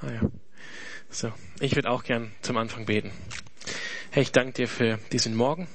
Ah 0.00 0.10
ja. 0.10 0.20
So, 1.10 1.32
ich 1.60 1.76
würde 1.76 1.90
auch 1.90 2.04
gern 2.04 2.32
zum 2.42 2.56
Anfang 2.56 2.86
beten. 2.86 3.12
Herr, 4.10 4.22
ich 4.22 4.32
danke 4.32 4.52
dir 4.52 4.68
für 4.68 4.98
diesen 5.12 5.34
Morgen. 5.34 5.68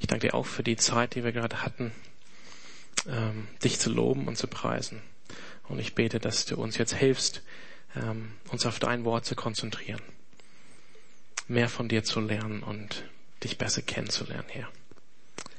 Ich 0.00 0.06
danke 0.06 0.28
dir 0.28 0.34
auch 0.34 0.46
für 0.46 0.62
die 0.62 0.76
Zeit, 0.76 1.14
die 1.14 1.24
wir 1.24 1.32
gerade 1.32 1.62
hatten, 1.62 1.92
ähm, 3.08 3.48
dich 3.64 3.78
zu 3.78 3.90
loben 3.90 4.28
und 4.28 4.36
zu 4.36 4.46
preisen. 4.46 5.02
Und 5.68 5.78
ich 5.78 5.94
bete, 5.94 6.18
dass 6.20 6.46
du 6.46 6.56
uns 6.56 6.78
jetzt 6.78 6.94
hilfst, 6.94 7.42
ähm, 7.96 8.32
uns 8.48 8.66
auf 8.66 8.78
dein 8.78 9.04
Wort 9.04 9.24
zu 9.24 9.34
konzentrieren, 9.34 10.02
mehr 11.46 11.68
von 11.68 11.88
dir 11.88 12.04
zu 12.04 12.20
lernen 12.20 12.62
und 12.62 13.04
dich 13.44 13.58
besser 13.58 13.82
kennenzulernen, 13.82 14.48
Herr. 14.48 14.68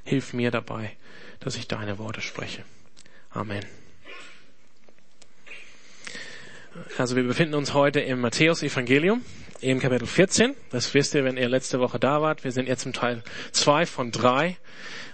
Hilf 0.04 0.34
mir 0.34 0.52
dabei, 0.52 0.96
dass 1.40 1.56
ich 1.56 1.68
deine 1.68 1.98
Worte 1.98 2.22
spreche. 2.22 2.64
Amen. 3.30 3.66
Also 6.98 7.16
wir 7.16 7.24
befinden 7.24 7.56
uns 7.56 7.74
heute 7.74 8.00
im 8.00 8.22
Matthäus 8.22 8.62
Evangelium, 8.62 9.24
im 9.62 9.80
Kapitel 9.80 10.06
14. 10.06 10.56
Das 10.70 10.94
wisst 10.94 11.16
ihr, 11.16 11.24
wenn 11.24 11.38
ihr 11.38 11.50
letzte 11.50 11.80
Woche 11.80 12.00
da 12.00 12.22
wart. 12.22 12.44
Wir 12.44 12.52
sind 12.52 12.68
jetzt 12.68 12.86
im 12.86 12.94
Teil 12.94 13.24
2 13.52 13.86
von 13.86 14.12
3 14.12 14.56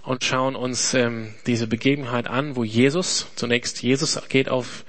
und 0.02 0.22
schauen 0.22 0.54
uns 0.54 0.92
ähm, 0.94 1.34
diese 1.46 1.66
Begebenheit 1.66 2.26
an, 2.28 2.56
wo 2.56 2.64
Jesus, 2.64 3.28
zunächst 3.36 3.82
Jesus 3.82 4.20
geht 4.28 4.48
auf 4.48 4.84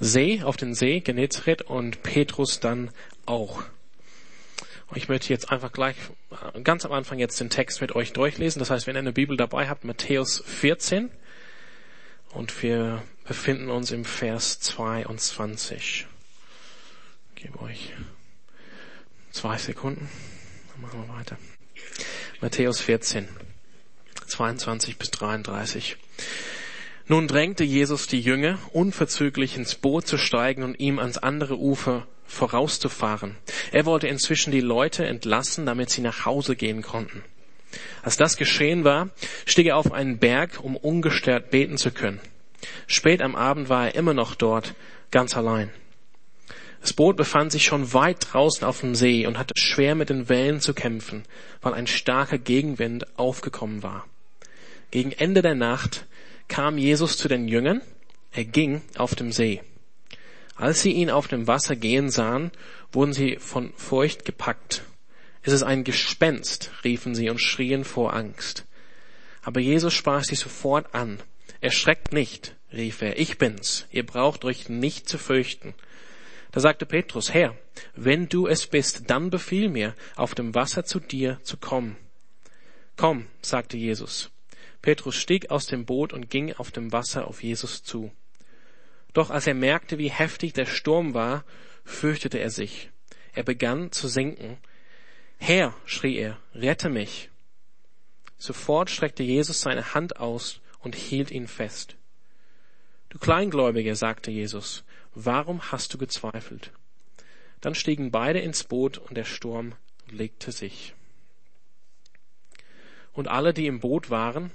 See, 0.00 0.42
auf 0.42 0.56
den 0.56 0.74
See, 0.74 1.00
Genezareth 1.00 1.62
und 1.62 2.02
Petrus 2.02 2.60
dann 2.60 2.90
auch. 3.26 3.62
Ich 4.94 5.08
möchte 5.08 5.32
jetzt 5.32 5.50
einfach 5.52 5.72
gleich 5.72 5.96
ganz 6.64 6.84
am 6.84 6.92
Anfang 6.92 7.18
jetzt 7.18 7.38
den 7.40 7.50
Text 7.50 7.80
mit 7.80 7.94
euch 7.94 8.12
durchlesen. 8.12 8.58
Das 8.58 8.70
heißt, 8.70 8.86
wenn 8.86 8.96
ihr 8.96 9.00
eine 9.00 9.12
Bibel 9.12 9.36
dabei 9.36 9.68
habt, 9.68 9.84
Matthäus 9.84 10.42
14 10.46 11.10
und 12.32 12.62
wir 12.62 13.02
befinden 13.28 13.68
uns 13.68 13.90
im 13.90 14.06
Vers 14.06 14.58
22. 14.60 16.06
Ich 17.36 17.42
gebe 17.42 17.60
euch 17.60 17.92
zwei 19.30 19.58
Sekunden. 19.58 20.08
Dann 20.72 20.80
machen 20.80 21.06
wir 21.06 21.14
weiter. 21.14 21.36
Matthäus 22.40 22.80
14, 22.80 23.28
22 24.26 24.96
bis 24.96 25.10
33. 25.10 25.98
Nun 27.06 27.28
drängte 27.28 27.64
Jesus 27.64 28.06
die 28.06 28.20
Jünger, 28.20 28.58
unverzüglich 28.72 29.56
ins 29.56 29.74
Boot 29.74 30.06
zu 30.06 30.16
steigen 30.16 30.62
und 30.62 30.80
ihm 30.80 30.98
ans 30.98 31.18
andere 31.18 31.58
Ufer 31.58 32.06
vorauszufahren. 32.26 33.36
Er 33.72 33.84
wollte 33.84 34.08
inzwischen 34.08 34.52
die 34.52 34.62
Leute 34.62 35.04
entlassen, 35.04 35.66
damit 35.66 35.90
sie 35.90 36.00
nach 36.00 36.24
Hause 36.24 36.56
gehen 36.56 36.80
konnten. 36.80 37.22
Als 38.02 38.16
das 38.16 38.38
geschehen 38.38 38.84
war, 38.84 39.10
stieg 39.44 39.66
er 39.66 39.76
auf 39.76 39.92
einen 39.92 40.18
Berg, 40.18 40.60
um 40.62 40.76
ungestört 40.76 41.50
beten 41.50 41.76
zu 41.76 41.90
können. 41.90 42.20
Spät 42.86 43.22
am 43.22 43.36
Abend 43.36 43.68
war 43.68 43.86
er 43.86 43.94
immer 43.94 44.14
noch 44.14 44.34
dort, 44.34 44.74
ganz 45.10 45.36
allein. 45.36 45.70
Das 46.80 46.92
Boot 46.92 47.16
befand 47.16 47.52
sich 47.52 47.64
schon 47.64 47.92
weit 47.92 48.28
draußen 48.32 48.64
auf 48.64 48.80
dem 48.80 48.94
See 48.94 49.26
und 49.26 49.38
hatte 49.38 49.54
schwer 49.56 49.94
mit 49.94 50.10
den 50.10 50.28
Wellen 50.28 50.60
zu 50.60 50.74
kämpfen, 50.74 51.24
weil 51.60 51.74
ein 51.74 51.86
starker 51.86 52.38
Gegenwind 52.38 53.18
aufgekommen 53.18 53.82
war. 53.82 54.06
Gegen 54.90 55.12
Ende 55.12 55.42
der 55.42 55.54
Nacht 55.54 56.06
kam 56.46 56.78
Jesus 56.78 57.18
zu 57.18 57.28
den 57.28 57.48
Jüngern, 57.48 57.82
er 58.32 58.44
ging 58.44 58.82
auf 58.96 59.14
dem 59.14 59.32
See. 59.32 59.60
Als 60.54 60.82
sie 60.82 60.92
ihn 60.92 61.10
auf 61.10 61.28
dem 61.28 61.46
Wasser 61.46 61.76
gehen 61.76 62.10
sahen, 62.10 62.50
wurden 62.92 63.12
sie 63.12 63.36
von 63.36 63.72
Furcht 63.76 64.24
gepackt. 64.24 64.82
Es 65.42 65.52
ist 65.52 65.62
ein 65.62 65.84
Gespenst, 65.84 66.70
riefen 66.84 67.14
sie 67.14 67.30
und 67.30 67.40
schrien 67.40 67.84
vor 67.84 68.14
Angst. 68.14 68.64
Aber 69.42 69.60
Jesus 69.60 69.94
sprach 69.94 70.24
sie 70.24 70.34
sofort 70.34 70.94
an. 70.94 71.20
Erschreckt 71.60 72.12
nicht, 72.12 72.54
rief 72.72 73.02
er, 73.02 73.18
ich 73.18 73.38
bin's, 73.38 73.86
ihr 73.90 74.06
braucht 74.06 74.44
euch 74.44 74.68
nicht 74.68 75.08
zu 75.08 75.18
fürchten. 75.18 75.74
Da 76.52 76.60
sagte 76.60 76.86
Petrus, 76.86 77.34
Herr, 77.34 77.56
wenn 77.94 78.28
du 78.28 78.46
es 78.46 78.66
bist, 78.66 79.10
dann 79.10 79.30
befiehl 79.30 79.68
mir, 79.68 79.94
auf 80.16 80.34
dem 80.34 80.54
Wasser 80.54 80.84
zu 80.84 81.00
dir 81.00 81.40
zu 81.42 81.56
kommen. 81.56 81.96
Komm, 82.96 83.26
sagte 83.42 83.76
Jesus. 83.76 84.30
Petrus 84.82 85.16
stieg 85.16 85.50
aus 85.50 85.66
dem 85.66 85.84
Boot 85.84 86.12
und 86.12 86.30
ging 86.30 86.52
auf 86.54 86.70
dem 86.70 86.92
Wasser 86.92 87.26
auf 87.26 87.42
Jesus 87.42 87.82
zu. 87.82 88.12
Doch 89.12 89.30
als 89.30 89.46
er 89.46 89.54
merkte, 89.54 89.98
wie 89.98 90.10
heftig 90.10 90.52
der 90.52 90.66
Sturm 90.66 91.14
war, 91.14 91.44
fürchtete 91.84 92.38
er 92.38 92.50
sich. 92.50 92.90
Er 93.34 93.42
begann 93.42 93.92
zu 93.92 94.08
sinken. 94.08 94.58
Herr, 95.38 95.74
schrie 95.84 96.16
er, 96.16 96.38
rette 96.54 96.88
mich. 96.88 97.30
Sofort 98.36 98.90
streckte 98.90 99.24
Jesus 99.24 99.60
seine 99.60 99.94
Hand 99.94 100.18
aus 100.18 100.60
und 100.80 100.94
hielt 100.94 101.30
ihn 101.30 101.48
fest. 101.48 101.96
Du 103.10 103.18
Kleingläubiger, 103.18 103.94
sagte 103.94 104.30
Jesus, 104.30 104.84
warum 105.14 105.72
hast 105.72 105.94
du 105.94 105.98
gezweifelt? 105.98 106.72
Dann 107.60 107.74
stiegen 107.74 108.10
beide 108.10 108.38
ins 108.38 108.64
Boot 108.64 108.98
und 108.98 109.16
der 109.16 109.24
Sturm 109.24 109.74
legte 110.10 110.52
sich. 110.52 110.94
Und 113.12 113.28
alle, 113.28 113.52
die 113.52 113.66
im 113.66 113.80
Boot 113.80 114.10
waren, 114.10 114.52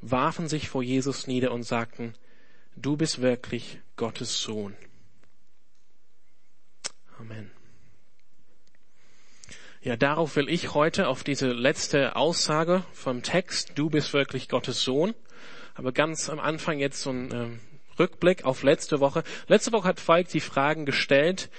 warfen 0.00 0.48
sich 0.48 0.68
vor 0.68 0.82
Jesus 0.82 1.26
nieder 1.26 1.52
und 1.52 1.62
sagten, 1.62 2.14
du 2.76 2.96
bist 2.96 3.20
wirklich 3.20 3.78
Gottes 3.96 4.42
Sohn. 4.42 4.76
Amen. 7.18 7.50
Ja, 9.82 9.96
darauf 9.96 10.34
will 10.36 10.48
ich 10.48 10.74
heute 10.74 11.08
auf 11.08 11.24
diese 11.24 11.52
letzte 11.52 12.16
Aussage 12.16 12.84
vom 12.92 13.22
Text, 13.22 13.72
du 13.76 13.90
bist 13.90 14.14
wirklich 14.14 14.48
Gottes 14.48 14.82
Sohn, 14.82 15.14
aber 15.74 15.92
ganz 15.92 16.28
am 16.28 16.40
Anfang 16.40 16.78
jetzt 16.78 17.00
so 17.00 17.10
ein 17.10 17.32
ähm, 17.32 17.60
Rückblick 17.98 18.44
auf 18.44 18.62
letzte 18.62 19.00
Woche. 19.00 19.22
Letzte 19.46 19.72
Woche 19.72 19.88
hat 19.88 20.00
Falk 20.00 20.28
die 20.28 20.40
Fragen 20.40 20.86
gestellt, 20.86 21.50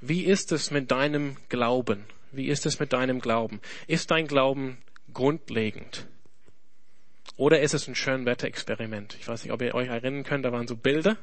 wie 0.00 0.24
ist 0.24 0.52
es 0.52 0.70
mit 0.70 0.90
deinem 0.90 1.36
Glauben? 1.48 2.04
Wie 2.32 2.48
ist 2.48 2.66
es 2.66 2.80
mit 2.80 2.92
deinem 2.92 3.20
Glauben? 3.20 3.60
Ist 3.86 4.10
dein 4.10 4.26
Glauben 4.26 4.78
grundlegend? 5.12 6.06
Oder 7.36 7.60
ist 7.60 7.74
es 7.74 7.88
ein 7.88 7.94
Schönwetterexperiment? 7.94 9.16
Ich 9.20 9.26
weiß 9.26 9.44
nicht, 9.44 9.52
ob 9.52 9.62
ihr 9.62 9.74
euch 9.74 9.88
erinnern 9.88 10.24
könnt, 10.24 10.44
da 10.44 10.52
waren 10.52 10.68
so 10.68 10.76
Bilder 10.76 11.16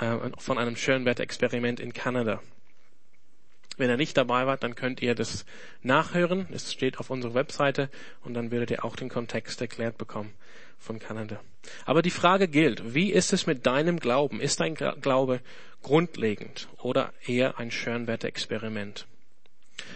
äh, 0.00 0.16
von 0.38 0.58
einem 0.58 0.76
Schönwetterexperiment 0.76 1.80
in 1.80 1.92
Kanada. 1.92 2.42
Wenn 3.76 3.90
ihr 3.90 3.96
nicht 3.96 4.16
dabei 4.16 4.46
wart, 4.46 4.62
dann 4.62 4.74
könnt 4.74 5.02
ihr 5.02 5.14
das 5.14 5.44
nachhören. 5.82 6.46
Es 6.52 6.72
steht 6.72 6.98
auf 6.98 7.10
unserer 7.10 7.34
Webseite 7.34 7.90
und 8.22 8.34
dann 8.34 8.50
werdet 8.50 8.70
ihr 8.70 8.84
auch 8.84 8.96
den 8.96 9.08
Kontext 9.08 9.60
erklärt 9.60 9.98
bekommen 9.98 10.32
von 10.78 10.98
Kanada. 10.98 11.40
Aber 11.84 12.02
die 12.02 12.10
Frage 12.10 12.46
gilt, 12.46 12.94
wie 12.94 13.10
ist 13.10 13.32
es 13.32 13.46
mit 13.46 13.66
deinem 13.66 13.98
Glauben? 13.98 14.40
Ist 14.40 14.60
dein 14.60 14.74
Glaube 14.74 15.40
grundlegend 15.82 16.68
oder 16.78 17.12
eher 17.26 17.58
ein 17.58 17.70
Schönwetterexperiment? 17.70 19.06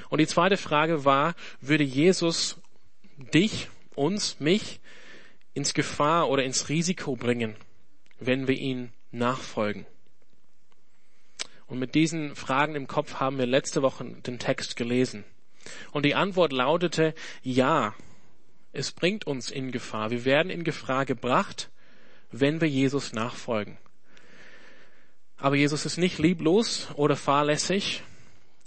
Und 0.09 0.19
die 0.19 0.27
zweite 0.27 0.57
Frage 0.57 1.05
war, 1.05 1.35
würde 1.61 1.85
Jesus 1.85 2.57
dich, 3.33 3.69
uns, 3.95 4.41
mich 4.41 4.81
ins 5.55 5.75
Gefahr 5.75 6.29
oder 6.29 6.43
ins 6.45 6.69
Risiko 6.69 7.17
bringen, 7.17 7.55
wenn 8.19 8.49
wir 8.49 8.57
ihn 8.57 8.93
nachfolgen? 9.13 9.87
Und 11.69 11.79
mit 11.79 11.95
diesen 11.95 12.35
Fragen 12.35 12.75
im 12.75 12.87
Kopf 12.87 13.17
haben 13.17 13.39
wir 13.39 13.47
letzte 13.47 13.83
Woche 13.83 14.05
den 14.05 14.39
Text 14.39 14.77
gelesen. 14.77 15.25
Und 15.93 16.05
die 16.05 16.15
Antwort 16.15 16.53
lautete, 16.53 17.15
ja, 17.43 17.95
es 18.73 18.93
bringt 18.93 19.27
uns 19.27 19.51
in 19.51 19.71
Gefahr. 19.71 20.11
Wir 20.11 20.25
werden 20.25 20.51
in 20.51 20.65
Gefahr 20.65 21.05
gebracht, 21.05 21.71
wenn 22.31 22.61
wir 22.61 22.69
Jesus 22.69 23.13
nachfolgen. 23.13 23.79
Aber 25.37 25.57
Jesus 25.57 25.87
ist 25.87 25.99
nicht 25.99 26.19
lieblos 26.19 26.89
oder 26.95 27.17
fahrlässig, 27.17 28.03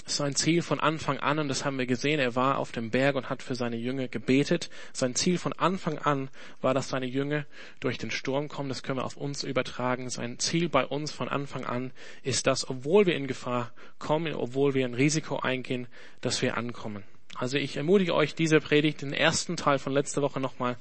sein 0.06 0.36
Ziel 0.36 0.62
von 0.62 0.80
Anfang 0.80 1.20
an, 1.20 1.40
und 1.40 1.48
das 1.48 1.64
haben 1.64 1.78
wir 1.78 1.86
gesehen, 1.86 2.20
er 2.20 2.36
war 2.36 2.58
auf 2.58 2.72
dem 2.72 2.90
Berg 2.90 3.16
und 3.16 3.30
hat 3.30 3.44
für 3.44 3.56
seine 3.56 3.78
Jünger 3.78 4.08
gebetet. 4.08 4.70
Sein 4.94 5.16
Ziel 5.16 5.38
von 5.38 5.54
Anfang 5.54 5.98
an 6.00 6.30
war, 6.62 6.74
dass 6.74 6.90
seine 6.90 7.06
Jünger 7.06 7.46
durch 7.80 7.98
den 7.98 8.12
Sturm 8.12 8.48
kommen. 8.48 8.70
Das 8.70 8.84
können 8.84 9.00
wir 9.00 9.06
auf 9.06 9.18
uns 9.18 9.44
übertragen. 9.44 10.10
Sein 10.10 10.40
Ziel 10.40 10.70
bei 10.70 10.86
uns 10.86 11.12
von 11.12 11.30
Anfang 11.30 11.66
an 11.66 11.92
ist, 12.24 12.48
dass, 12.48 12.70
obwohl 12.70 13.06
wir 13.06 13.16
in 13.16 13.28
Gefahr 13.28 13.72
kommen, 14.00 14.34
obwohl 14.34 14.74
wir 14.74 14.86
ein 14.86 14.94
Risiko 14.94 15.40
eingehen, 15.40 15.88
dass 16.22 16.42
wir 16.42 16.58
ankommen. 16.58 17.04
Also 17.36 17.58
ich 17.58 17.78
ermutige 17.78 18.14
euch, 18.14 18.36
diese 18.36 18.60
Predigt, 18.60 19.02
den 19.02 19.14
ersten 19.14 19.56
Teil 19.56 19.80
von 19.80 19.94
letzter 19.94 20.22
Woche 20.22 20.40
nochmal 20.40 20.78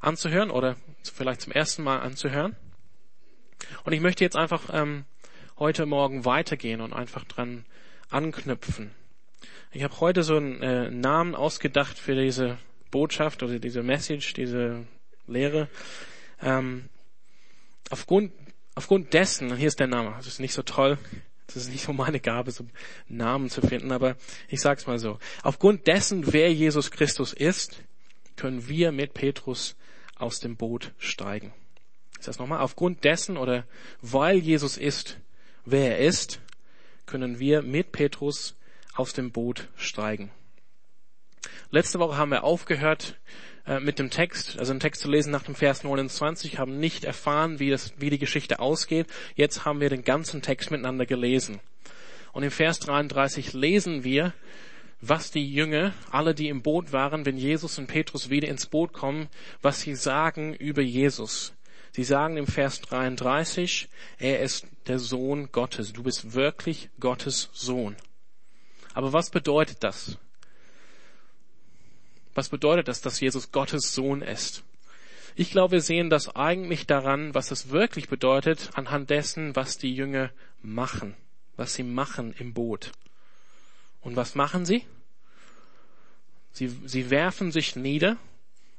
anzuhören 0.00 0.50
oder 0.50 0.76
vielleicht 1.02 1.42
zum 1.42 1.52
ersten 1.52 1.82
Mal 1.82 2.00
anzuhören. 2.00 2.56
Und 3.84 3.92
ich 3.92 4.00
möchte 4.00 4.24
jetzt 4.24 4.36
einfach 4.36 4.70
ähm, 4.72 5.04
heute 5.58 5.84
Morgen 5.86 6.24
weitergehen 6.24 6.80
und 6.80 6.92
einfach 6.94 7.24
dran 7.24 7.64
anknüpfen. 8.10 8.90
Ich 9.72 9.82
habe 9.82 10.00
heute 10.00 10.22
so 10.22 10.36
einen 10.36 10.60
äh, 10.62 10.90
Namen 10.90 11.34
ausgedacht 11.34 11.98
für 11.98 12.14
diese 12.14 12.58
Botschaft 12.90 13.42
oder 13.42 13.58
diese 13.58 13.82
Message, 13.82 14.34
diese 14.34 14.86
Lehre. 15.26 15.68
Ähm, 16.42 16.88
aufgrund, 17.88 18.32
aufgrund 18.74 19.12
dessen, 19.12 19.54
hier 19.56 19.68
ist 19.68 19.80
der 19.80 19.86
Name, 19.86 20.12
das 20.16 20.26
ist 20.26 20.40
nicht 20.40 20.54
so 20.54 20.62
toll, 20.62 20.98
das 21.46 21.56
ist 21.56 21.70
nicht 21.70 21.84
so 21.84 21.92
meine 21.92 22.20
Gabe, 22.20 22.50
so 22.50 22.66
Namen 23.08 23.48
zu 23.48 23.60
finden, 23.60 23.92
aber 23.92 24.16
ich 24.48 24.60
sag's 24.60 24.86
mal 24.86 24.98
so. 24.98 25.18
Aufgrund 25.42 25.86
dessen, 25.86 26.32
wer 26.32 26.52
Jesus 26.52 26.90
Christus 26.90 27.32
ist, 27.32 27.82
können 28.36 28.68
wir 28.68 28.92
mit 28.92 29.14
Petrus 29.14 29.76
aus 30.16 30.40
dem 30.40 30.56
Boot 30.56 30.92
steigen. 30.98 31.52
Ich 32.18 32.24
sag's 32.24 32.38
nochmal. 32.38 32.60
Aufgrund 32.60 33.04
dessen 33.04 33.36
oder 33.36 33.64
weil 34.00 34.38
Jesus 34.38 34.76
ist, 34.76 35.18
wer 35.64 35.98
er 35.98 36.06
ist, 36.06 36.40
können 37.10 37.40
wir 37.40 37.62
mit 37.62 37.90
Petrus 37.92 38.56
aus 38.94 39.12
dem 39.12 39.32
Boot 39.32 39.68
steigen. 39.76 40.30
Letzte 41.70 41.98
Woche 41.98 42.16
haben 42.16 42.30
wir 42.30 42.44
aufgehört 42.44 43.18
äh, 43.66 43.80
mit 43.80 43.98
dem 43.98 44.10
Text, 44.10 44.58
also 44.58 44.72
einen 44.72 44.80
Text 44.80 45.02
zu 45.02 45.10
lesen 45.10 45.32
nach 45.32 45.42
dem 45.42 45.54
Vers 45.54 45.82
29, 45.82 46.58
haben 46.58 46.78
nicht 46.78 47.04
erfahren, 47.04 47.58
wie, 47.58 47.70
das, 47.70 47.94
wie 47.98 48.10
die 48.10 48.18
Geschichte 48.18 48.60
ausgeht. 48.60 49.06
Jetzt 49.34 49.64
haben 49.64 49.80
wir 49.80 49.88
den 49.88 50.04
ganzen 50.04 50.40
Text 50.40 50.70
miteinander 50.70 51.06
gelesen. 51.06 51.60
Und 52.32 52.44
im 52.44 52.50
Vers 52.52 52.78
33 52.78 53.54
lesen 53.54 54.04
wir, 54.04 54.32
was 55.00 55.30
die 55.30 55.52
Jünger, 55.52 55.94
alle 56.10 56.34
die 56.34 56.48
im 56.48 56.62
Boot 56.62 56.92
waren, 56.92 57.26
wenn 57.26 57.38
Jesus 57.38 57.78
und 57.78 57.88
Petrus 57.88 58.30
wieder 58.30 58.48
ins 58.48 58.66
Boot 58.66 58.92
kommen, 58.92 59.28
was 59.62 59.80
sie 59.80 59.96
sagen 59.96 60.54
über 60.54 60.82
Jesus. 60.82 61.54
Sie 61.92 62.04
sagen 62.04 62.36
im 62.36 62.46
Vers 62.46 62.80
33, 62.82 63.88
er 64.18 64.40
ist 64.40 64.66
der 64.86 64.98
Sohn 64.98 65.50
Gottes. 65.50 65.92
Du 65.92 66.02
bist 66.02 66.34
wirklich 66.34 66.88
Gottes 67.00 67.50
Sohn. 67.52 67.96
Aber 68.94 69.12
was 69.12 69.30
bedeutet 69.30 69.82
das? 69.82 70.18
Was 72.34 72.48
bedeutet 72.48 72.88
das, 72.88 73.00
dass 73.00 73.20
Jesus 73.20 73.50
Gottes 73.50 73.92
Sohn 73.92 74.22
ist? 74.22 74.62
Ich 75.36 75.50
glaube, 75.50 75.72
wir 75.72 75.80
sehen 75.80 76.10
das 76.10 76.34
eigentlich 76.34 76.86
daran, 76.86 77.34
was 77.34 77.50
es 77.50 77.70
wirklich 77.70 78.08
bedeutet, 78.08 78.70
anhand 78.74 79.10
dessen, 79.10 79.56
was 79.56 79.78
die 79.78 79.94
Jünger 79.94 80.30
machen, 80.62 81.16
was 81.56 81.74
sie 81.74 81.82
machen 81.82 82.34
im 82.38 82.52
Boot. 82.52 82.92
Und 84.00 84.16
was 84.16 84.34
machen 84.34 84.64
sie? 84.64 84.84
Sie, 86.52 86.68
sie 86.84 87.10
werfen 87.10 87.52
sich 87.52 87.76
nieder. 87.76 88.16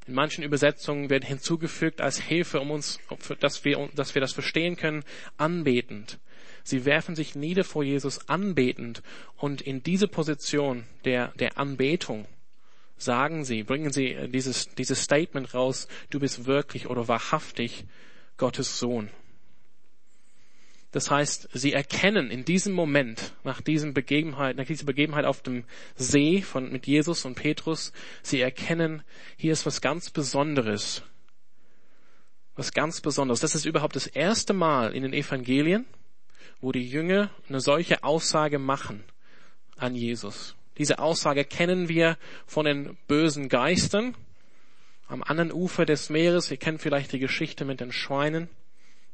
In 0.08 0.16
manchen 0.16 0.44
Übersetzungen 0.44 1.10
wird 1.10 1.26
hinzugefügt 1.26 2.02
als 2.02 2.20
Hilfe, 2.20 2.60
um 2.60 2.72
uns, 2.72 3.00
dass 3.40 3.64
wir, 3.64 3.90
dass 3.94 4.16
wir 4.16 4.22
das 4.22 4.34
verstehen 4.34 4.76
können, 4.76 5.04
anbetend. 5.38 6.20
Sie 6.64 6.86
werfen 6.86 7.16
sich 7.16 7.36
nieder 7.36 7.64
vor 7.64 7.84
Jesus 7.84 8.28
anbetend 8.30 9.04
und 9.38 9.62
in 9.62 9.84
diese 9.84 10.08
Position 10.08 10.86
der, 11.06 11.30
der 11.40 11.58
Anbetung 11.58 12.28
sagen 12.98 13.44
sie, 13.46 13.64
bringen 13.64 13.92
sie 13.92 14.14
äh, 14.14 14.28
dieses, 14.28 14.70
dieses 14.76 15.02
Statement 15.02 15.54
raus, 15.54 15.88
du 16.10 16.20
bist 16.20 16.46
wirklich 16.46 16.88
oder 16.88 17.08
wahrhaftig 17.08 17.86
Gottes 18.38 18.80
Sohn. 18.80 19.10
Das 20.92 21.10
heißt, 21.10 21.50
sie 21.54 21.72
erkennen 21.72 22.30
in 22.30 22.44
diesem 22.44 22.74
Moment, 22.74 23.34
nach 23.44 23.62
diesem 23.62 23.94
Begebenheit, 23.94 24.58
nach 24.58 24.66
dieser 24.66 24.86
Begebenheit 24.86 25.24
auf 25.24 25.42
dem 25.42 25.64
See 25.96 26.42
von, 26.42 26.70
mit 26.70 26.86
Jesus 26.86 27.24
und 27.24 27.36
Petrus, 27.36 27.94
sie 28.22 28.42
erkennen, 28.42 29.02
hier 29.38 29.54
ist 29.54 29.66
was 29.66 29.80
ganz 29.80 30.10
Besonderes. 30.10 31.04
Was 32.56 32.74
ganz 32.74 33.00
Besonderes. 33.00 33.40
Das 33.40 33.56
ist 33.56 33.66
überhaupt 33.66 33.96
das 33.96 34.08
erste 34.08 34.54
Mal 34.54 34.94
in 34.94 35.04
den 35.04 35.14
Evangelien, 35.14 35.86
wo 36.60 36.74
die 36.74 36.86
Jünger 36.86 37.32
eine 37.48 37.62
solche 37.62 38.04
Aussage 38.04 38.60
machen 38.60 39.06
an 39.78 39.96
Jesus. 39.96 40.56
Diese 40.78 41.00
Aussage 41.00 41.46
kennen 41.46 41.88
wir 41.88 42.18
von 42.46 42.66
den 42.66 42.98
bösen 43.08 43.48
Geistern 43.48 44.16
am 45.08 45.24
anderen 45.24 45.54
Ufer 45.54 45.86
des 45.86 46.10
Meeres. 46.10 46.52
Ihr 46.52 46.58
kennt 46.58 46.82
vielleicht 46.82 47.14
die 47.14 47.20
Geschichte 47.20 47.64
mit 47.64 47.80
den 47.80 47.94
Schweinen. 47.94 48.50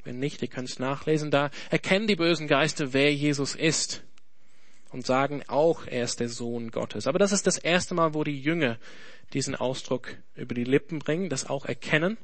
Wenn 0.03 0.19
nicht, 0.19 0.41
ihr 0.41 0.47
könnt 0.47 0.69
es 0.69 0.79
nachlesen. 0.79 1.31
Da 1.31 1.51
erkennen 1.69 2.07
die 2.07 2.15
bösen 2.15 2.47
Geister, 2.47 2.93
wer 2.93 3.13
Jesus 3.13 3.55
ist 3.55 4.03
und 4.91 5.05
sagen 5.05 5.43
auch, 5.47 5.85
er 5.85 6.03
ist 6.03 6.19
der 6.19 6.29
Sohn 6.29 6.71
Gottes. 6.71 7.07
Aber 7.07 7.19
das 7.19 7.31
ist 7.31 7.47
das 7.47 7.57
erste 7.57 7.93
Mal, 7.93 8.13
wo 8.13 8.23
die 8.23 8.39
Jünger 8.39 8.77
diesen 9.33 9.55
Ausdruck 9.55 10.15
über 10.35 10.55
die 10.55 10.63
Lippen 10.63 10.99
bringen, 10.99 11.29
das 11.29 11.49
auch 11.49 11.65
erkennen. 11.65 12.17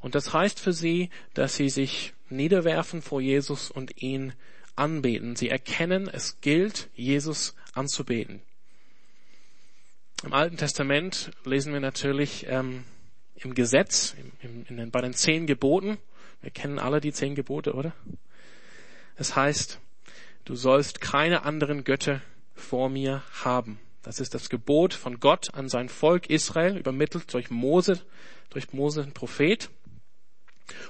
Und 0.00 0.14
das 0.14 0.32
heißt 0.32 0.60
für 0.60 0.72
sie, 0.72 1.10
dass 1.34 1.56
sie 1.56 1.68
sich 1.68 2.14
niederwerfen 2.28 3.02
vor 3.02 3.20
Jesus 3.20 3.70
und 3.70 4.02
ihn 4.02 4.32
anbeten. 4.76 5.36
Sie 5.36 5.48
erkennen, 5.48 6.08
es 6.08 6.40
gilt, 6.40 6.88
Jesus 6.94 7.54
anzubeten. 7.74 8.42
Im 10.24 10.32
Alten 10.32 10.56
Testament 10.56 11.30
lesen 11.44 11.72
wir 11.72 11.80
natürlich 11.80 12.46
ähm, 12.48 12.84
im 13.36 13.54
Gesetz, 13.54 14.16
im, 14.42 14.64
im, 14.68 14.76
den, 14.76 14.90
bei 14.90 15.00
den 15.00 15.14
zehn 15.14 15.46
Geboten, 15.46 15.98
wir 16.40 16.50
kennen 16.50 16.78
alle 16.78 17.00
die 17.00 17.12
zehn 17.12 17.34
Gebote, 17.34 17.74
oder? 17.74 17.92
Es 19.16 19.34
heißt, 19.34 19.80
du 20.44 20.54
sollst 20.54 21.00
keine 21.00 21.42
anderen 21.42 21.84
Götter 21.84 22.20
vor 22.54 22.88
mir 22.88 23.22
haben. 23.44 23.80
Das 24.02 24.20
ist 24.20 24.34
das 24.34 24.48
Gebot 24.48 24.94
von 24.94 25.20
Gott 25.20 25.54
an 25.54 25.68
sein 25.68 25.88
Volk 25.88 26.30
Israel, 26.30 26.76
übermittelt 26.76 27.32
durch 27.34 27.50
Mose, 27.50 28.00
durch 28.50 28.72
Mose, 28.72 29.02
ein 29.02 29.12
Prophet. 29.12 29.70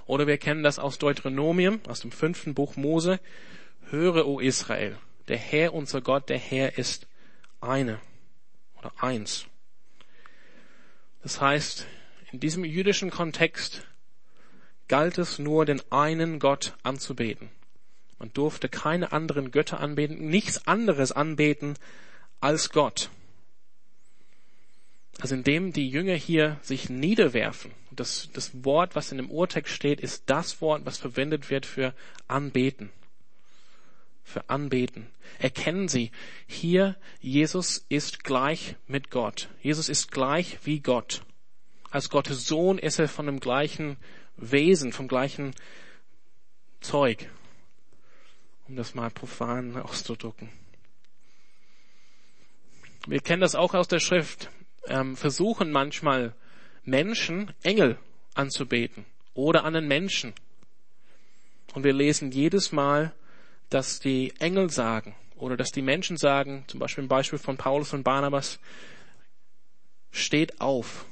Oder 0.06 0.26
wir 0.26 0.38
kennen 0.38 0.62
das 0.62 0.78
aus 0.78 0.98
Deuteronomium, 0.98 1.80
aus 1.88 2.00
dem 2.00 2.12
fünften 2.12 2.54
Buch 2.54 2.76
Mose. 2.76 3.20
Höre, 3.90 4.26
o 4.26 4.38
Israel, 4.38 4.98
der 5.28 5.38
Herr, 5.38 5.72
unser 5.72 6.02
Gott, 6.02 6.28
der 6.28 6.38
Herr 6.38 6.76
ist 6.76 7.06
eine 7.60 8.00
oder 8.78 8.92
eins. 8.98 9.46
Das 11.22 11.40
heißt, 11.40 11.86
in 12.30 12.40
diesem 12.40 12.64
jüdischen 12.64 13.10
Kontext 13.10 13.86
galt 14.88 15.18
es 15.18 15.38
nur, 15.38 15.64
den 15.64 15.82
einen 15.90 16.38
Gott 16.38 16.74
anzubeten. 16.82 17.50
Man 18.18 18.32
durfte 18.32 18.68
keine 18.68 19.12
anderen 19.12 19.50
Götter 19.50 19.80
anbeten, 19.80 20.28
nichts 20.28 20.66
anderes 20.66 21.12
anbeten 21.12 21.74
als 22.40 22.70
Gott. 22.70 23.10
Also 25.20 25.34
indem 25.34 25.72
die 25.72 25.88
Jünger 25.88 26.14
hier 26.14 26.58
sich 26.62 26.88
niederwerfen, 26.88 27.72
das, 27.90 28.28
das 28.32 28.64
Wort, 28.64 28.94
was 28.94 29.10
in 29.10 29.18
dem 29.18 29.30
Urtext 29.30 29.74
steht, 29.74 30.00
ist 30.00 30.24
das 30.26 30.60
Wort, 30.60 30.84
was 30.84 30.98
verwendet 30.98 31.50
wird 31.50 31.66
für 31.66 31.94
anbeten. 32.28 32.90
Für 34.22 34.48
anbeten. 34.48 35.06
Erkennen 35.38 35.88
Sie, 35.88 36.10
hier 36.46 36.96
Jesus 37.20 37.84
ist 37.88 38.24
gleich 38.24 38.76
mit 38.86 39.10
Gott. 39.10 39.48
Jesus 39.62 39.88
ist 39.88 40.12
gleich 40.12 40.58
wie 40.64 40.80
Gott. 40.80 41.22
Als 41.90 42.10
Gottes 42.10 42.46
Sohn 42.46 42.78
ist 42.78 42.98
er 42.98 43.08
von 43.08 43.26
dem 43.26 43.40
gleichen 43.40 43.96
Wesen, 44.38 44.92
vom 44.92 45.08
gleichen 45.08 45.54
Zeug, 46.80 47.28
um 48.68 48.76
das 48.76 48.94
mal 48.94 49.10
profan 49.10 49.76
auszudrücken. 49.76 50.48
Wir 53.06 53.20
kennen 53.20 53.40
das 53.40 53.54
auch 53.54 53.74
aus 53.74 53.88
der 53.88 54.00
Schrift. 54.00 54.50
Ähm, 54.86 55.16
versuchen 55.16 55.70
manchmal 55.70 56.34
Menschen 56.84 57.52
Engel 57.62 57.98
anzubeten 58.34 59.04
oder 59.34 59.64
an 59.64 59.74
den 59.74 59.86
Menschen. 59.86 60.32
Und 61.74 61.84
wir 61.84 61.92
lesen 61.92 62.30
jedes 62.30 62.72
Mal, 62.72 63.12
dass 63.68 64.00
die 64.00 64.32
Engel 64.38 64.70
sagen 64.70 65.14
oder 65.36 65.56
dass 65.56 65.70
die 65.70 65.82
Menschen 65.82 66.16
sagen, 66.16 66.64
zum 66.66 66.80
Beispiel 66.80 67.02
im 67.02 67.08
Beispiel 67.08 67.38
von 67.38 67.56
Paulus 67.56 67.92
und 67.92 68.02
Barnabas, 68.02 68.58
steht 70.10 70.60
auf, 70.60 71.04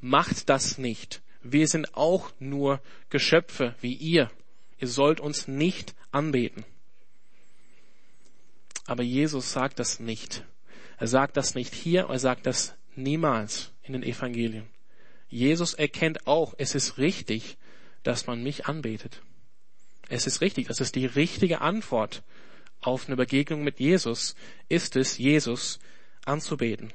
macht 0.00 0.48
das 0.48 0.78
nicht. 0.78 1.20
Wir 1.52 1.68
sind 1.68 1.94
auch 1.96 2.30
nur 2.38 2.80
Geschöpfe 3.10 3.74
wie 3.80 3.94
ihr. 3.94 4.30
Ihr 4.78 4.88
sollt 4.88 5.20
uns 5.20 5.48
nicht 5.48 5.94
anbeten. 6.10 6.64
Aber 8.86 9.02
Jesus 9.02 9.52
sagt 9.52 9.78
das 9.78 10.00
nicht. 10.00 10.44
Er 10.98 11.06
sagt 11.06 11.36
das 11.36 11.54
nicht 11.54 11.74
hier, 11.74 12.06
er 12.08 12.18
sagt 12.18 12.46
das 12.46 12.74
niemals 12.96 13.72
in 13.82 13.92
den 13.92 14.02
Evangelien. 14.02 14.66
Jesus 15.28 15.74
erkennt 15.74 16.26
auch, 16.26 16.54
es 16.58 16.74
ist 16.74 16.98
richtig, 16.98 17.56
dass 18.02 18.26
man 18.26 18.42
mich 18.42 18.66
anbetet. 18.66 19.22
Es 20.08 20.26
ist 20.26 20.40
richtig, 20.40 20.68
das 20.68 20.80
ist 20.80 20.94
die 20.94 21.06
richtige 21.06 21.60
Antwort 21.60 22.22
auf 22.80 23.06
eine 23.06 23.16
Begegnung 23.16 23.62
mit 23.62 23.78
Jesus, 23.78 24.34
ist 24.68 24.96
es, 24.96 25.18
Jesus 25.18 25.78
anzubeten. 26.24 26.92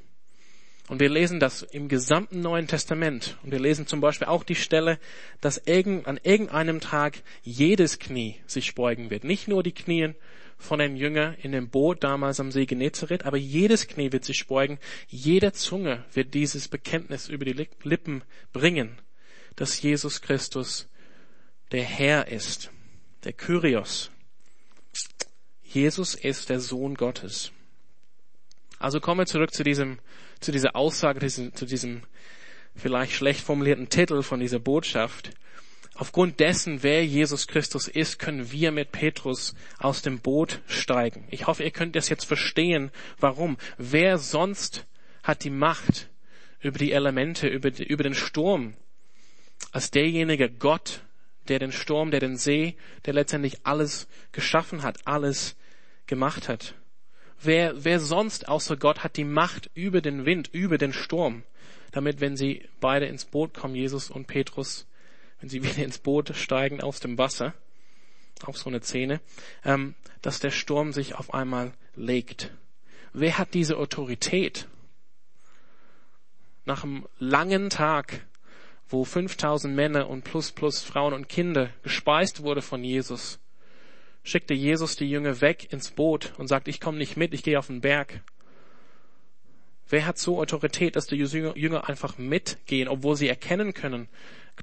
Und 0.93 0.99
wir 0.99 1.09
lesen 1.09 1.39
das 1.39 1.63
im 1.63 1.87
gesamten 1.87 2.41
Neuen 2.41 2.67
Testament. 2.67 3.35
Und 3.41 3.49
wir 3.49 3.57
lesen 3.57 3.87
zum 3.87 3.99
Beispiel 3.99 4.27
auch 4.27 4.43
die 4.43 4.53
Stelle, 4.53 4.99
dass 5.41 5.57
an 5.57 6.19
irgendeinem 6.21 6.81
Tag 6.81 7.23
jedes 7.41 7.97
Knie 7.97 8.35
sich 8.45 8.75
beugen 8.75 9.09
wird. 9.09 9.23
Nicht 9.23 9.47
nur 9.47 9.63
die 9.63 9.71
Knien 9.71 10.13
von 10.59 10.77
den 10.77 10.95
Jüngern 10.95 11.33
in 11.41 11.51
dem 11.51 11.69
Boot 11.69 12.03
damals 12.03 12.39
am 12.39 12.51
See 12.51 12.67
Genezareth, 12.67 13.25
aber 13.25 13.37
jedes 13.37 13.87
Knie 13.87 14.11
wird 14.11 14.23
sich 14.23 14.45
beugen. 14.45 14.77
Jede 15.07 15.51
Zunge 15.51 16.05
wird 16.13 16.35
dieses 16.35 16.67
Bekenntnis 16.67 17.27
über 17.27 17.45
die 17.45 17.67
Lippen 17.81 18.23
bringen, 18.51 18.99
dass 19.55 19.81
Jesus 19.81 20.21
Christus 20.21 20.87
der 21.71 21.85
Herr 21.85 22.27
ist, 22.27 22.69
der 23.23 23.33
Kyrios. 23.33 24.11
Jesus 25.63 26.13
ist 26.13 26.49
der 26.49 26.59
Sohn 26.59 26.93
Gottes. 26.93 27.51
Also 28.77 28.99
kommen 28.99 29.21
wir 29.21 29.25
zurück 29.25 29.53
zu 29.55 29.63
diesem 29.63 29.97
zu 30.43 30.51
dieser 30.51 30.75
Aussage, 30.75 31.25
zu 31.27 31.65
diesem 31.65 32.03
vielleicht 32.75 33.13
schlecht 33.13 33.41
formulierten 33.41 33.89
Titel 33.89 34.21
von 34.21 34.39
dieser 34.39 34.59
Botschaft. 34.59 35.31
Aufgrund 35.95 36.39
dessen, 36.39 36.81
wer 36.81 37.05
Jesus 37.05 37.47
Christus 37.47 37.87
ist, 37.87 38.17
können 38.17 38.51
wir 38.51 38.71
mit 38.71 38.91
Petrus 38.91 39.53
aus 39.77 40.01
dem 40.01 40.19
Boot 40.19 40.61
steigen. 40.67 41.27
Ich 41.29 41.45
hoffe, 41.45 41.63
ihr 41.63 41.71
könnt 41.71 41.95
das 41.95 42.09
jetzt 42.09 42.25
verstehen. 42.25 42.91
Warum? 43.19 43.57
Wer 43.77 44.17
sonst 44.17 44.85
hat 45.21 45.43
die 45.43 45.51
Macht 45.51 46.09
über 46.61 46.79
die 46.79 46.93
Elemente, 46.93 47.47
über, 47.47 47.69
über 47.79 48.03
den 48.03 48.15
Sturm, 48.15 48.73
als 49.71 49.91
derjenige 49.91 50.49
Gott, 50.49 51.01
der 51.47 51.59
den 51.59 51.71
Sturm, 51.71 52.09
der 52.09 52.21
den 52.21 52.37
See, 52.37 52.75
der 53.05 53.13
letztendlich 53.13 53.65
alles 53.65 54.07
geschaffen 54.31 54.81
hat, 54.81 55.05
alles 55.05 55.55
gemacht 56.07 56.49
hat. 56.49 56.73
Wer, 57.45 57.83
wer 57.83 57.99
sonst 57.99 58.47
außer 58.47 58.77
Gott 58.77 59.03
hat 59.03 59.17
die 59.17 59.25
Macht 59.25 59.69
über 59.73 59.99
den 60.01 60.25
Wind, 60.25 60.49
über 60.53 60.77
den 60.77 60.93
Sturm, 60.93 61.43
damit 61.91 62.21
wenn 62.21 62.37
sie 62.37 62.69
beide 62.79 63.05
ins 63.05 63.25
Boot 63.25 63.53
kommen, 63.53 63.75
Jesus 63.75 64.09
und 64.09 64.27
Petrus, 64.27 64.87
wenn 65.41 65.49
sie 65.49 65.61
wieder 65.63 65.83
ins 65.83 65.97
Boot 65.97 66.31
steigen 66.35 66.79
aus 66.81 67.01
dem 67.01 67.17
Wasser, 67.17 67.53
auf 68.45 68.57
so 68.57 68.69
eine 68.69 68.81
Szene, 68.81 69.19
ähm, 69.65 69.95
dass 70.21 70.39
der 70.39 70.51
Sturm 70.51 70.93
sich 70.93 71.15
auf 71.15 71.33
einmal 71.33 71.73
legt. 71.95 72.51
Wer 73.11 73.37
hat 73.37 73.53
diese 73.53 73.77
Autorität? 73.77 74.67
Nach 76.65 76.85
einem 76.85 77.05
langen 77.19 77.69
Tag, 77.69 78.25
wo 78.87 79.03
5000 79.03 79.75
Männer 79.75 80.09
und 80.09 80.23
plus 80.23 80.53
plus 80.53 80.81
Frauen 80.81 81.13
und 81.13 81.27
Kinder 81.27 81.69
gespeist 81.83 82.41
wurde 82.41 82.61
von 82.61 82.85
Jesus, 82.85 83.39
schickte 84.23 84.53
Jesus 84.53 84.95
die 84.95 85.09
Jünger 85.09 85.41
weg 85.41 85.71
ins 85.71 85.91
Boot 85.91 86.33
und 86.37 86.47
sagt, 86.47 86.67
ich 86.67 86.79
komme 86.79 86.97
nicht 86.97 87.17
mit, 87.17 87.33
ich 87.33 87.43
gehe 87.43 87.59
auf 87.59 87.67
den 87.67 87.81
Berg. 87.81 88.21
Wer 89.89 90.05
hat 90.05 90.17
so 90.17 90.39
Autorität, 90.39 90.95
dass 90.95 91.07
die 91.07 91.17
Jünger 91.17 91.87
einfach 91.87 92.17
mitgehen, 92.17 92.87
obwohl 92.87 93.15
sie 93.15 93.27
erkennen 93.27 93.73
können, 93.73 94.07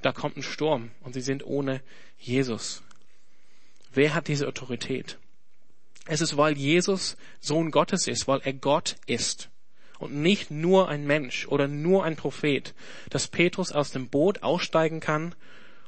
da 0.03 0.13
kommt 0.13 0.37
ein 0.37 0.43
Sturm 0.43 0.91
und 1.03 1.13
sie 1.13 1.21
sind 1.21 1.45
ohne 1.45 1.83
Jesus? 2.19 2.83
Wer 3.93 4.15
hat 4.15 4.29
diese 4.29 4.49
Autorität? 4.49 5.19
Es 6.07 6.21
ist, 6.21 6.37
weil 6.37 6.57
Jesus 6.57 7.17
Sohn 7.41 7.71
Gottes 7.71 8.07
ist, 8.07 8.27
weil 8.27 8.41
er 8.43 8.55
Gott 8.55 8.97
ist 9.07 9.51
und 9.99 10.15
nicht 10.15 10.51
nur 10.51 10.89
ein 10.89 11.07
Mensch 11.07 11.47
oder 11.47 11.69
nur 11.69 12.05
ein 12.05 12.17
Prophet, 12.17 12.75
dass 13.11 13.29
Petrus 13.29 13.71
aus 13.71 13.91
dem 13.91 14.09
Boot 14.09 14.43
aussteigen 14.43 15.01
kann 15.01 15.35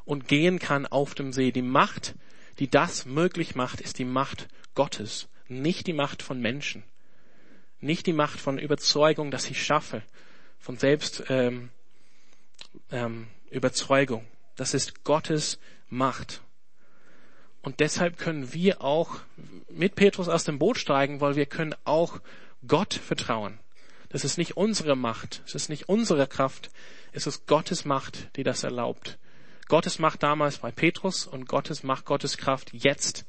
und 0.04 0.28
gehen 0.28 0.58
kann 0.58 0.86
auf 0.86 1.14
dem 1.14 1.32
See. 1.32 1.50
Die 1.50 1.62
Macht, 1.62 2.14
die 2.58 2.68
das 2.68 3.06
möglich 3.06 3.54
macht, 3.54 3.80
ist 3.80 3.98
die 3.98 4.04
Macht 4.04 4.48
Gottes, 4.74 5.28
nicht 5.48 5.86
die 5.86 5.92
Macht 5.92 6.22
von 6.22 6.40
Menschen, 6.40 6.84
nicht 7.80 8.06
die 8.06 8.12
Macht 8.12 8.40
von 8.40 8.58
Überzeugung, 8.58 9.30
dass 9.30 9.50
ich 9.50 9.64
schaffe, 9.64 10.02
von 10.58 10.76
Selbst 10.76 11.24
ähm, 11.28 11.70
ähm, 12.90 13.26
Überzeugung. 13.50 14.26
Das 14.56 14.74
ist 14.74 15.04
Gottes 15.04 15.58
Macht. 15.88 16.40
Und 17.62 17.80
deshalb 17.80 18.18
können 18.18 18.52
wir 18.52 18.82
auch 18.82 19.20
mit 19.68 19.94
Petrus 19.94 20.28
aus 20.28 20.44
dem 20.44 20.58
Boot 20.58 20.78
steigen, 20.78 21.20
weil 21.20 21.36
wir 21.36 21.46
können 21.46 21.74
auch 21.84 22.20
Gott 22.66 22.94
vertrauen. 22.94 23.58
Das 24.08 24.24
ist 24.24 24.36
nicht 24.36 24.56
unsere 24.56 24.94
Macht, 24.94 25.42
es 25.46 25.54
ist 25.54 25.68
nicht 25.68 25.88
unsere 25.88 26.26
Kraft, 26.26 26.70
es 27.12 27.26
ist 27.26 27.46
Gottes 27.46 27.84
Macht, 27.84 28.36
die 28.36 28.42
das 28.42 28.62
erlaubt. 28.62 29.18
Gottes 29.68 29.98
Macht 29.98 30.22
damals 30.22 30.58
bei 30.58 30.70
Petrus 30.70 31.26
und 31.26 31.48
Gottes 31.48 31.82
Macht, 31.82 32.04
Gottes 32.04 32.36
Kraft 32.36 32.72
jetzt 32.72 33.24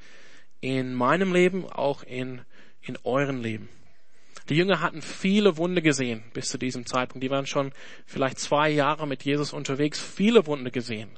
in 0.62 0.94
meinem 0.94 1.34
Leben, 1.34 1.66
auch 1.66 2.04
in, 2.04 2.42
in 2.82 2.98
euren 3.04 3.42
Leben. 3.42 3.70
Die 4.50 4.56
Jünger 4.56 4.82
hatten 4.82 5.02
viele 5.02 5.58
Wunde 5.58 5.82
gesehen 5.82 6.24
bis 6.34 6.50
zu 6.50 6.58
diesem 6.58 6.86
Zeitpunkt. 6.86 7.24
Die 7.24 7.30
waren 7.30 7.46
schon 7.46 7.72
vielleicht 8.06 8.40
zwei 8.40 8.70
Jahre 8.70 9.08
mit 9.08 9.24
Jesus 9.24 9.54
unterwegs, 9.54 10.02
viele 10.02 10.46
Wunde 10.48 10.72
gesehen. 10.72 11.18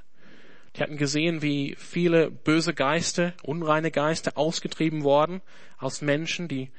Die 0.76 0.82
hatten 0.82 0.98
gesehen, 0.98 1.42
wie 1.42 1.76
viele 1.78 2.30
böse 2.30 2.74
Geister, 2.74 3.34
unreine 3.44 3.92
Geister 3.92 4.38
ausgetrieben 4.38 5.04
worden 5.04 5.42
aus 5.78 6.02
Menschen, 6.02 6.48
die, 6.48 6.70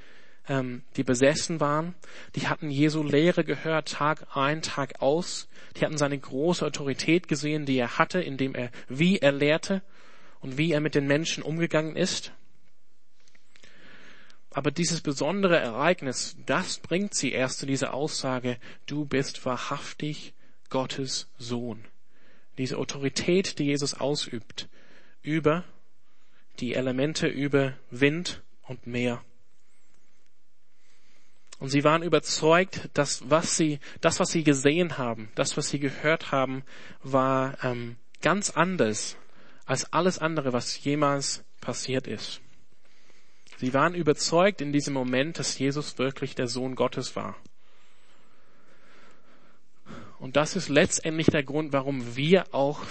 ähm, 0.48 0.82
die 0.96 1.02
besessen 1.02 1.60
waren. 1.60 1.94
Die 2.34 2.48
hatten 2.48 2.70
Jesu 2.70 3.02
Lehre 3.02 3.44
gehört, 3.44 3.88
Tag 3.88 4.26
ein, 4.36 4.62
Tag 4.62 5.00
aus. 5.00 5.48
Die 5.76 5.84
hatten 5.84 5.98
seine 5.98 6.18
große 6.18 6.64
Autorität 6.64 7.28
gesehen, 7.28 7.66
die 7.66 7.78
er 7.78 7.98
hatte, 7.98 8.20
indem 8.20 8.54
er, 8.54 8.70
wie 8.88 9.18
er 9.18 9.32
lehrte 9.32 9.82
und 10.40 10.58
wie 10.58 10.72
er 10.72 10.80
mit 10.80 10.94
den 10.94 11.06
Menschen 11.06 11.42
umgegangen 11.42 11.96
ist. 11.96 12.32
Aber 14.50 14.70
dieses 14.70 15.02
besondere 15.02 15.58
Ereignis, 15.58 16.36
das 16.46 16.78
bringt 16.78 17.14
sie 17.14 17.32
erst 17.32 17.58
zu 17.58 17.66
dieser 17.66 17.92
Aussage, 17.92 18.56
du 18.86 19.04
bist 19.04 19.44
wahrhaftig 19.44 20.32
Gottes 20.70 21.28
Sohn 21.36 21.84
diese 22.58 22.78
Autorität, 22.78 23.58
die 23.58 23.64
Jesus 23.64 23.94
ausübt, 23.94 24.68
über 25.22 25.64
die 26.60 26.74
Elemente, 26.74 27.26
über 27.26 27.74
Wind 27.90 28.42
und 28.62 28.86
Meer. 28.86 29.22
Und 31.58 31.70
sie 31.70 31.84
waren 31.84 32.02
überzeugt, 32.02 32.90
dass 32.92 33.30
was 33.30 33.56
sie, 33.56 33.80
das, 34.00 34.20
was 34.20 34.30
sie 34.30 34.44
gesehen 34.44 34.98
haben, 34.98 35.30
das, 35.34 35.56
was 35.56 35.68
sie 35.68 35.78
gehört 35.78 36.30
haben, 36.30 36.64
war 37.02 37.56
ähm, 37.64 37.96
ganz 38.20 38.50
anders 38.50 39.16
als 39.64 39.92
alles 39.92 40.18
andere, 40.18 40.52
was 40.52 40.82
jemals 40.84 41.44
passiert 41.60 42.06
ist. 42.06 42.40
Sie 43.58 43.72
waren 43.72 43.94
überzeugt 43.94 44.60
in 44.60 44.72
diesem 44.72 44.92
Moment, 44.92 45.38
dass 45.38 45.58
Jesus 45.58 45.98
wirklich 45.98 46.34
der 46.34 46.46
Sohn 46.46 46.75
Gottes 46.75 47.16
war. 47.16 47.36
Und 50.18 50.36
das 50.36 50.56
ist 50.56 50.68
letztendlich 50.68 51.28
der 51.28 51.42
Grund, 51.42 51.72
warum 51.72 52.16
wir 52.16 52.54
auch 52.54 52.82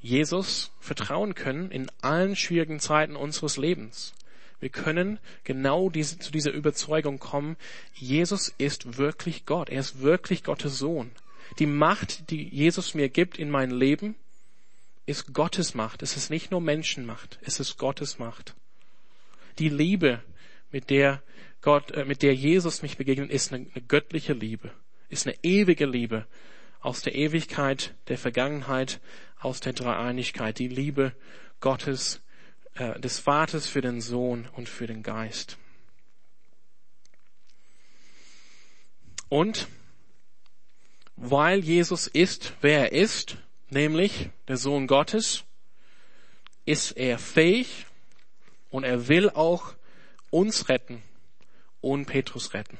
Jesus 0.00 0.70
vertrauen 0.80 1.34
können 1.34 1.70
in 1.70 1.90
allen 2.02 2.36
schwierigen 2.36 2.80
Zeiten 2.80 3.16
unseres 3.16 3.56
Lebens. 3.56 4.14
Wir 4.62 4.68
können 4.68 5.18
genau 5.42 5.90
diese, 5.90 6.20
zu 6.20 6.30
dieser 6.30 6.52
Überzeugung 6.52 7.18
kommen, 7.18 7.56
Jesus 7.94 8.54
ist 8.58 8.96
wirklich 8.96 9.44
Gott, 9.44 9.68
er 9.68 9.80
ist 9.80 10.02
wirklich 10.02 10.44
Gottes 10.44 10.78
Sohn. 10.78 11.10
Die 11.58 11.66
Macht, 11.66 12.30
die 12.30 12.48
Jesus 12.48 12.94
mir 12.94 13.08
gibt 13.08 13.38
in 13.38 13.50
mein 13.50 13.72
Leben, 13.72 14.14
ist 15.04 15.34
Gottes 15.34 15.74
Macht. 15.74 16.04
Es 16.04 16.16
ist 16.16 16.30
nicht 16.30 16.52
nur 16.52 16.60
Menschenmacht, 16.60 17.40
es 17.42 17.58
ist 17.58 17.76
Gottes 17.76 18.20
Macht. 18.20 18.54
Die 19.58 19.68
Liebe, 19.68 20.22
mit 20.70 20.90
der 20.90 21.24
Gott, 21.60 21.90
äh, 21.90 22.04
mit 22.04 22.22
der 22.22 22.32
Jesus 22.32 22.82
mich 22.82 22.96
begegnet, 22.96 23.32
ist 23.32 23.52
eine, 23.52 23.66
eine 23.74 23.84
göttliche 23.84 24.32
Liebe, 24.32 24.70
ist 25.08 25.26
eine 25.26 25.34
ewige 25.42 25.86
Liebe, 25.86 26.24
aus 26.78 27.02
der 27.02 27.16
Ewigkeit, 27.16 27.94
der 28.06 28.16
Vergangenheit, 28.16 29.00
aus 29.40 29.58
der 29.58 29.72
Dreieinigkeit, 29.72 30.60
die 30.60 30.68
Liebe 30.68 31.16
Gottes, 31.58 32.21
äh, 32.74 32.98
des 33.00 33.18
Vaters 33.18 33.66
für 33.66 33.80
den 33.80 34.00
Sohn 34.00 34.48
und 34.54 34.68
für 34.68 34.86
den 34.86 35.02
Geist. 35.02 35.58
Und 39.28 39.68
weil 41.16 41.60
Jesus 41.60 42.06
ist, 42.06 42.54
wer 42.60 42.92
er 42.92 42.92
ist, 42.92 43.36
nämlich 43.70 44.30
der 44.48 44.56
Sohn 44.56 44.86
Gottes, 44.86 45.44
ist 46.64 46.92
er 46.92 47.18
fähig 47.18 47.86
und 48.70 48.84
er 48.84 49.08
will 49.08 49.30
auch 49.30 49.74
uns 50.30 50.68
retten 50.68 51.02
und 51.80 52.06
Petrus 52.06 52.54
retten. 52.54 52.78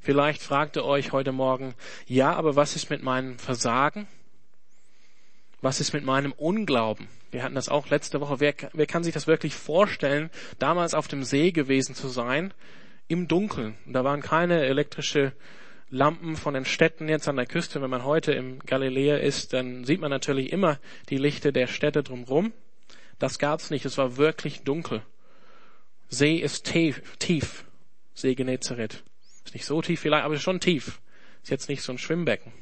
Vielleicht 0.00 0.42
fragt 0.42 0.76
ihr 0.76 0.84
euch 0.84 1.12
heute 1.12 1.32
Morgen, 1.32 1.74
ja, 2.06 2.32
aber 2.34 2.54
was 2.54 2.76
ist 2.76 2.90
mit 2.90 3.02
meinem 3.02 3.38
Versagen? 3.38 4.06
Was 5.60 5.80
ist 5.80 5.92
mit 5.92 6.04
meinem 6.04 6.32
Unglauben? 6.32 7.08
Wir 7.30 7.42
hatten 7.42 7.54
das 7.54 7.68
auch 7.68 7.88
letzte 7.88 8.20
Woche. 8.20 8.40
Wer, 8.40 8.54
wer 8.72 8.86
kann 8.86 9.04
sich 9.04 9.14
das 9.14 9.26
wirklich 9.26 9.54
vorstellen, 9.54 10.30
damals 10.58 10.94
auf 10.94 11.08
dem 11.08 11.24
See 11.24 11.52
gewesen 11.52 11.94
zu 11.94 12.08
sein, 12.08 12.54
im 13.08 13.28
Dunkeln? 13.28 13.76
Da 13.86 14.04
waren 14.04 14.22
keine 14.22 14.64
elektrische 14.64 15.32
Lampen 15.90 16.36
von 16.36 16.54
den 16.54 16.64
Städten 16.64 17.08
jetzt 17.08 17.28
an 17.28 17.36
der 17.36 17.46
Küste. 17.46 17.80
Wenn 17.82 17.90
man 17.90 18.04
heute 18.04 18.32
im 18.32 18.58
Galiläa 18.60 19.16
ist, 19.16 19.52
dann 19.52 19.84
sieht 19.84 20.00
man 20.00 20.10
natürlich 20.10 20.52
immer 20.52 20.78
die 21.08 21.18
Lichter 21.18 21.52
der 21.52 21.66
Städte 21.66 22.02
drumherum. 22.02 22.52
Das 23.18 23.38
gab's 23.38 23.70
nicht. 23.70 23.84
Es 23.84 23.98
war 23.98 24.16
wirklich 24.16 24.62
dunkel. 24.62 25.02
See 26.08 26.36
ist 26.36 26.66
tief, 26.66 27.02
tief. 27.18 27.64
See 28.14 28.34
Genezareth. 28.34 29.02
Ist 29.44 29.54
nicht 29.54 29.66
so 29.66 29.82
tief 29.82 30.00
vielleicht, 30.00 30.24
aber 30.24 30.38
schon 30.38 30.60
tief. 30.60 31.00
Ist 31.42 31.50
jetzt 31.50 31.68
nicht 31.68 31.82
so 31.82 31.92
ein 31.92 31.98
Schwimmbecken. 31.98 32.52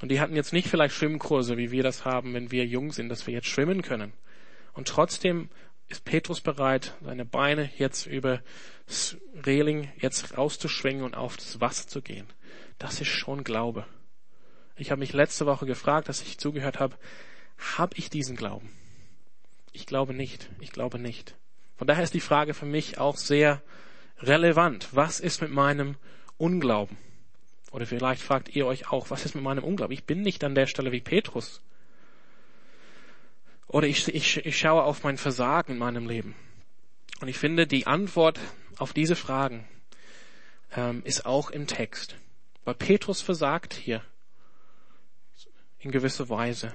Und 0.00 0.10
die 0.10 0.20
hatten 0.20 0.36
jetzt 0.36 0.52
nicht 0.52 0.68
vielleicht 0.68 0.94
Schwimmkurse, 0.94 1.56
wie 1.56 1.70
wir 1.70 1.82
das 1.82 2.04
haben, 2.04 2.34
wenn 2.34 2.50
wir 2.50 2.66
jung 2.66 2.92
sind, 2.92 3.08
dass 3.08 3.26
wir 3.26 3.34
jetzt 3.34 3.48
schwimmen 3.48 3.82
können. 3.82 4.12
Und 4.74 4.88
trotzdem 4.88 5.48
ist 5.88 6.04
Petrus 6.04 6.40
bereit, 6.40 6.94
seine 7.02 7.24
Beine 7.24 7.70
jetzt 7.78 8.06
über 8.06 8.42
das 8.86 9.16
Reling 9.44 9.90
jetzt 9.98 10.36
rauszuschwingen 10.36 11.04
und 11.04 11.14
auf 11.14 11.36
das 11.36 11.60
Wasser 11.60 11.88
zu 11.88 12.02
gehen. 12.02 12.26
Das 12.78 13.00
ist 13.00 13.08
schon 13.08 13.44
Glaube. 13.44 13.86
Ich 14.76 14.90
habe 14.90 14.98
mich 14.98 15.12
letzte 15.12 15.46
Woche 15.46 15.64
gefragt, 15.64 16.08
dass 16.08 16.20
ich 16.20 16.38
zugehört 16.38 16.78
habe, 16.78 16.96
habe 17.76 17.96
ich 17.96 18.10
diesen 18.10 18.36
Glauben? 18.36 18.70
Ich 19.72 19.86
glaube 19.86 20.12
nicht. 20.12 20.50
Ich 20.60 20.72
glaube 20.72 20.98
nicht. 20.98 21.36
Von 21.76 21.86
daher 21.86 22.04
ist 22.04 22.14
die 22.14 22.20
Frage 22.20 22.52
für 22.52 22.66
mich 22.66 22.98
auch 22.98 23.16
sehr 23.16 23.62
relevant. 24.18 24.88
Was 24.92 25.20
ist 25.20 25.40
mit 25.40 25.50
meinem 25.50 25.96
Unglauben? 26.36 26.96
Oder 27.76 27.84
vielleicht 27.84 28.22
fragt 28.22 28.56
ihr 28.56 28.66
euch 28.66 28.90
auch, 28.90 29.10
was 29.10 29.26
ist 29.26 29.34
mit 29.34 29.44
meinem 29.44 29.62
Unglauben? 29.62 29.92
Ich 29.92 30.04
bin 30.04 30.22
nicht 30.22 30.42
an 30.44 30.54
der 30.54 30.66
Stelle 30.66 30.92
wie 30.92 31.02
Petrus. 31.02 31.60
Oder 33.66 33.86
ich, 33.86 34.08
ich, 34.08 34.38
ich 34.46 34.58
schaue 34.58 34.82
auf 34.82 35.04
mein 35.04 35.18
Versagen 35.18 35.72
in 35.72 35.78
meinem 35.78 36.08
Leben. 36.08 36.34
Und 37.20 37.28
ich 37.28 37.36
finde, 37.36 37.66
die 37.66 37.86
Antwort 37.86 38.40
auf 38.78 38.94
diese 38.94 39.14
Fragen 39.14 39.68
ähm, 40.74 41.02
ist 41.04 41.26
auch 41.26 41.50
im 41.50 41.66
Text. 41.66 42.16
Weil 42.64 42.76
Petrus 42.76 43.20
versagt 43.20 43.74
hier 43.74 44.02
in 45.78 45.90
gewisser 45.90 46.30
Weise. 46.30 46.74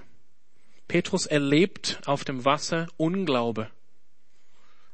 Petrus 0.87 1.25
erlebt 1.25 1.99
auf 2.05 2.25
dem 2.25 2.45
Wasser 2.45 2.87
Unglaube, 2.97 3.71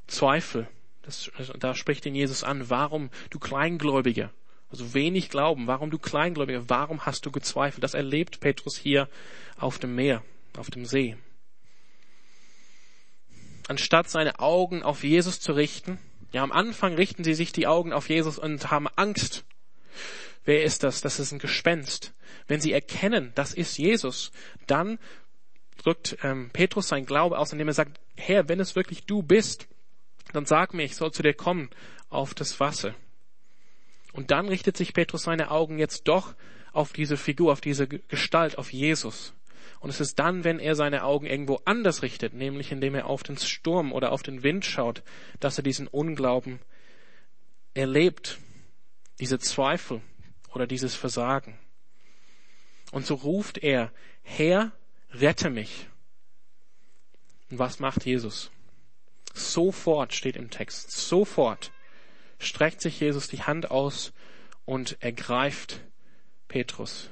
Zweifel, 0.07 0.69
Das, 1.01 1.29
da 1.59 1.75
spricht 1.75 2.05
ihn 2.05 2.15
Jesus 2.15 2.45
an, 2.45 2.69
warum 2.69 3.09
du 3.29 3.39
Kleingläubige, 3.39 4.29
also 4.69 4.93
wenig 4.93 5.29
Glauben, 5.29 5.67
warum 5.67 5.89
du 5.89 5.97
Kleingläubige, 5.97 6.69
warum 6.69 7.05
hast 7.05 7.25
du 7.25 7.31
gezweifelt? 7.31 7.83
Das 7.83 7.93
erlebt 7.93 8.39
Petrus 8.39 8.77
hier 8.77 9.09
auf 9.57 9.79
dem 9.79 9.95
Meer, 9.95 10.23
auf 10.57 10.69
dem 10.69 10.85
See. 10.85 11.17
Anstatt 13.67 14.09
seine 14.09 14.39
Augen 14.39 14.83
auf 14.83 15.03
Jesus 15.03 15.39
zu 15.39 15.53
richten, 15.53 15.99
ja, 16.31 16.43
am 16.43 16.51
Anfang 16.51 16.95
richten 16.95 17.23
sie 17.23 17.33
sich 17.33 17.51
die 17.51 17.67
Augen 17.67 17.93
auf 17.93 18.09
Jesus 18.09 18.37
und 18.37 18.69
haben 18.69 18.87
Angst. 18.95 19.45
Wer 20.43 20.63
ist 20.63 20.83
das? 20.83 21.01
Das 21.01 21.19
ist 21.19 21.31
ein 21.31 21.39
Gespenst. 21.39 22.13
Wenn 22.47 22.61
sie 22.61 22.71
erkennen, 22.71 23.31
das 23.35 23.53
ist 23.53 23.77
Jesus, 23.77 24.31
dann 24.65 24.99
drückt 25.77 26.17
ähm, 26.23 26.49
Petrus 26.51 26.87
sein 26.87 27.05
Glaube 27.05 27.37
aus, 27.37 27.51
indem 27.51 27.67
er 27.67 27.73
sagt, 27.73 27.99
Herr, 28.15 28.49
wenn 28.49 28.59
es 28.59 28.75
wirklich 28.75 29.05
du 29.05 29.21
bist, 29.23 29.67
dann 30.33 30.45
sag 30.45 30.73
mir, 30.73 30.83
ich 30.83 30.95
soll 30.95 31.11
zu 31.11 31.23
dir 31.23 31.33
kommen 31.33 31.69
auf 32.09 32.33
das 32.33 32.59
Wasser. 32.59 32.93
Und 34.17 34.31
dann 34.31 34.49
richtet 34.49 34.75
sich 34.75 34.95
Petrus 34.95 35.21
seine 35.21 35.51
Augen 35.51 35.77
jetzt 35.77 36.07
doch 36.07 36.33
auf 36.73 36.91
diese 36.91 37.17
Figur, 37.17 37.51
auf 37.51 37.61
diese 37.61 37.87
Gestalt, 37.87 38.57
auf 38.57 38.73
Jesus. 38.73 39.35
Und 39.79 39.91
es 39.91 39.99
ist 39.99 40.17
dann, 40.17 40.43
wenn 40.43 40.57
er 40.57 40.73
seine 40.73 41.03
Augen 41.03 41.27
irgendwo 41.27 41.61
anders 41.65 42.01
richtet, 42.01 42.33
nämlich 42.33 42.71
indem 42.71 42.95
er 42.95 43.05
auf 43.05 43.21
den 43.21 43.37
Sturm 43.37 43.93
oder 43.93 44.11
auf 44.11 44.23
den 44.23 44.41
Wind 44.41 44.65
schaut, 44.65 45.03
dass 45.39 45.59
er 45.59 45.63
diesen 45.63 45.87
Unglauben 45.87 46.57
erlebt, 47.75 48.39
diese 49.19 49.37
Zweifel 49.37 50.01
oder 50.51 50.65
dieses 50.65 50.95
Versagen. 50.95 51.59
Und 52.91 53.05
so 53.05 53.13
ruft 53.13 53.59
er, 53.59 53.91
Herr, 54.23 54.71
rette 55.11 55.51
mich. 55.51 55.89
Und 57.51 57.59
was 57.59 57.79
macht 57.79 58.03
Jesus? 58.03 58.49
Sofort 59.35 60.15
steht 60.15 60.37
im 60.37 60.49
Text, 60.49 60.89
sofort 60.89 61.71
streckt 62.39 62.81
sich 62.81 62.99
Jesus 62.99 63.27
die 63.27 63.41
Hand 63.41 63.71
aus 63.71 64.13
und 64.65 65.01
ergreift 65.01 65.81
Petrus. 66.47 67.09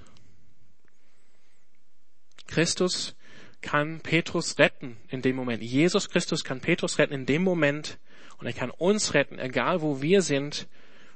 Christus 2.48 3.16
kann 3.62 4.00
Petrus 4.02 4.60
retten 4.60 4.98
in 5.10 5.22
dem 5.22 5.36
Moment. 5.36 5.64
Jesus 5.64 6.10
Christus 6.10 6.44
kann 6.44 6.62
Petrus 6.62 7.00
retten 7.00 7.14
in 7.14 7.26
dem 7.26 7.44
Moment 7.44 7.98
und 8.38 8.46
er 8.46 8.54
kann 8.54 8.70
uns 8.70 9.14
retten, 9.14 9.40
egal 9.40 9.82
wo 9.82 10.02
wir 10.02 10.22
sind, 10.22 10.68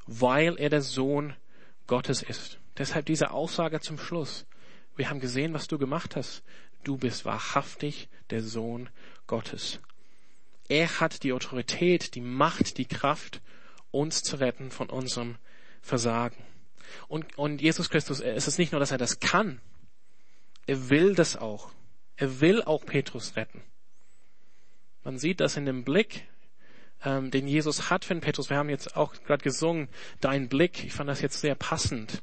weil 0.08 0.58
er 0.58 0.70
der 0.70 0.82
Sohn 0.82 1.36
Gottes 1.86 2.24
ist. 2.24 2.60
Deshalb 2.78 3.06
diese 3.06 3.32
Aussage 3.32 3.80
zum 3.82 4.00
Schluss. 4.00 4.46
Wir 4.96 5.10
haben 5.10 5.20
gesehen, 5.20 5.54
was 5.54 5.68
du 5.68 5.78
gemacht 5.78 6.16
hast. 6.16 6.44
Du 6.84 6.98
bist 6.98 7.25
wahrhaftig 7.25 8.10
der 8.32 8.42
Sohn 8.42 8.89
Gottes. 9.28 9.80
Er 10.68 11.00
hat 11.00 11.24
die 11.24 11.34
Autorität, 11.34 12.16
die 12.16 12.22
Macht, 12.22 12.78
die 12.78 12.86
Kraft, 12.86 13.42
uns 13.91 14.24
zu 14.24 14.38
retten 14.38 14.72
von 14.72 14.89
unserem 14.89 15.38
Versagen. 15.81 16.38
Und, 17.08 17.38
und 17.38 17.62
Jesus 17.62 17.89
Christus, 17.89 18.19
es 18.19 18.48
ist 18.48 18.58
nicht 18.60 18.72
nur, 18.72 18.79
dass 18.79 18.91
er 18.91 18.98
das 18.98 19.19
kann, 19.19 19.62
er 20.65 20.89
will 20.89 21.15
das 21.15 21.38
auch. 21.38 21.72
Er 22.15 22.41
will 22.41 22.62
auch 22.62 22.86
Petrus 22.86 23.36
retten. 23.36 23.62
Man 25.03 25.17
sieht 25.17 25.39
das 25.39 25.55
in 25.58 25.65
dem 25.65 25.84
Blick, 25.84 26.27
ähm, 27.03 27.31
den 27.31 27.48
Jesus 27.48 27.89
hat 27.89 28.05
für 28.05 28.15
Petrus. 28.15 28.50
Wir 28.50 28.58
haben 28.58 28.69
jetzt 28.69 28.96
auch 28.98 29.13
gerade 29.25 29.43
gesungen, 29.43 29.88
dein 30.19 30.50
Blick, 30.50 30.84
ich 30.84 30.93
fand 30.93 31.10
das 31.10 31.22
jetzt 31.22 31.39
sehr 31.39 31.55
passend. 31.55 32.22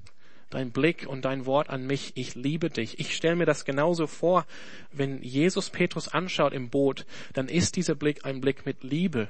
Dein 0.50 0.70
Blick 0.70 1.06
und 1.08 1.24
dein 1.24 1.44
Wort 1.44 1.70
an 1.70 1.86
mich, 1.86 2.12
ich 2.14 2.36
liebe 2.36 2.70
dich. 2.70 3.00
Ich 3.00 3.16
stelle 3.16 3.34
mir 3.34 3.46
das 3.46 3.64
genauso 3.64 4.06
vor, 4.06 4.46
wenn 4.92 5.20
Jesus 5.22 5.70
Petrus 5.70 6.06
anschaut 6.06 6.52
im 6.52 6.70
Boot, 6.70 7.04
dann 7.32 7.48
ist 7.48 7.74
dieser 7.74 7.96
Blick 7.96 8.24
ein 8.24 8.40
Blick 8.40 8.64
mit 8.64 8.84
Liebe. 8.84 9.28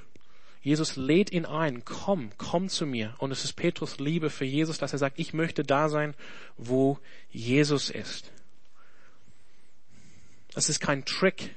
Jesus 0.66 0.96
lädt 0.96 1.30
ihn 1.30 1.46
ein, 1.46 1.84
komm, 1.84 2.30
komm 2.38 2.68
zu 2.68 2.86
mir. 2.86 3.14
Und 3.18 3.30
es 3.30 3.44
ist 3.44 3.52
Petrus 3.52 4.00
Liebe 4.00 4.30
für 4.30 4.44
Jesus, 4.44 4.78
dass 4.78 4.92
er 4.92 4.98
sagt, 4.98 5.20
ich 5.20 5.32
möchte 5.32 5.62
da 5.62 5.88
sein, 5.88 6.16
wo 6.56 6.98
Jesus 7.30 7.88
ist. 7.88 8.32
Das 10.54 10.68
ist 10.68 10.80
kein 10.80 11.04
Trick, 11.04 11.54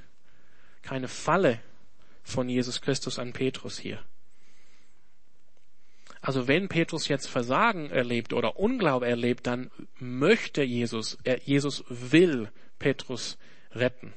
keine 0.82 1.08
Falle 1.08 1.58
von 2.22 2.48
Jesus 2.48 2.82
Christus 2.82 3.18
an 3.18 3.32
Petrus 3.32 3.80
hier. 3.80 4.00
Also 6.20 6.46
wenn 6.46 6.68
Petrus 6.68 7.08
jetzt 7.08 7.26
Versagen 7.26 7.90
erlebt 7.90 8.32
oder 8.32 8.60
Unglaube 8.60 9.08
erlebt, 9.08 9.44
dann 9.48 9.72
möchte 9.98 10.62
Jesus, 10.62 11.18
er, 11.24 11.40
Jesus 11.42 11.82
will 11.88 12.48
Petrus 12.78 13.38
retten. 13.72 14.14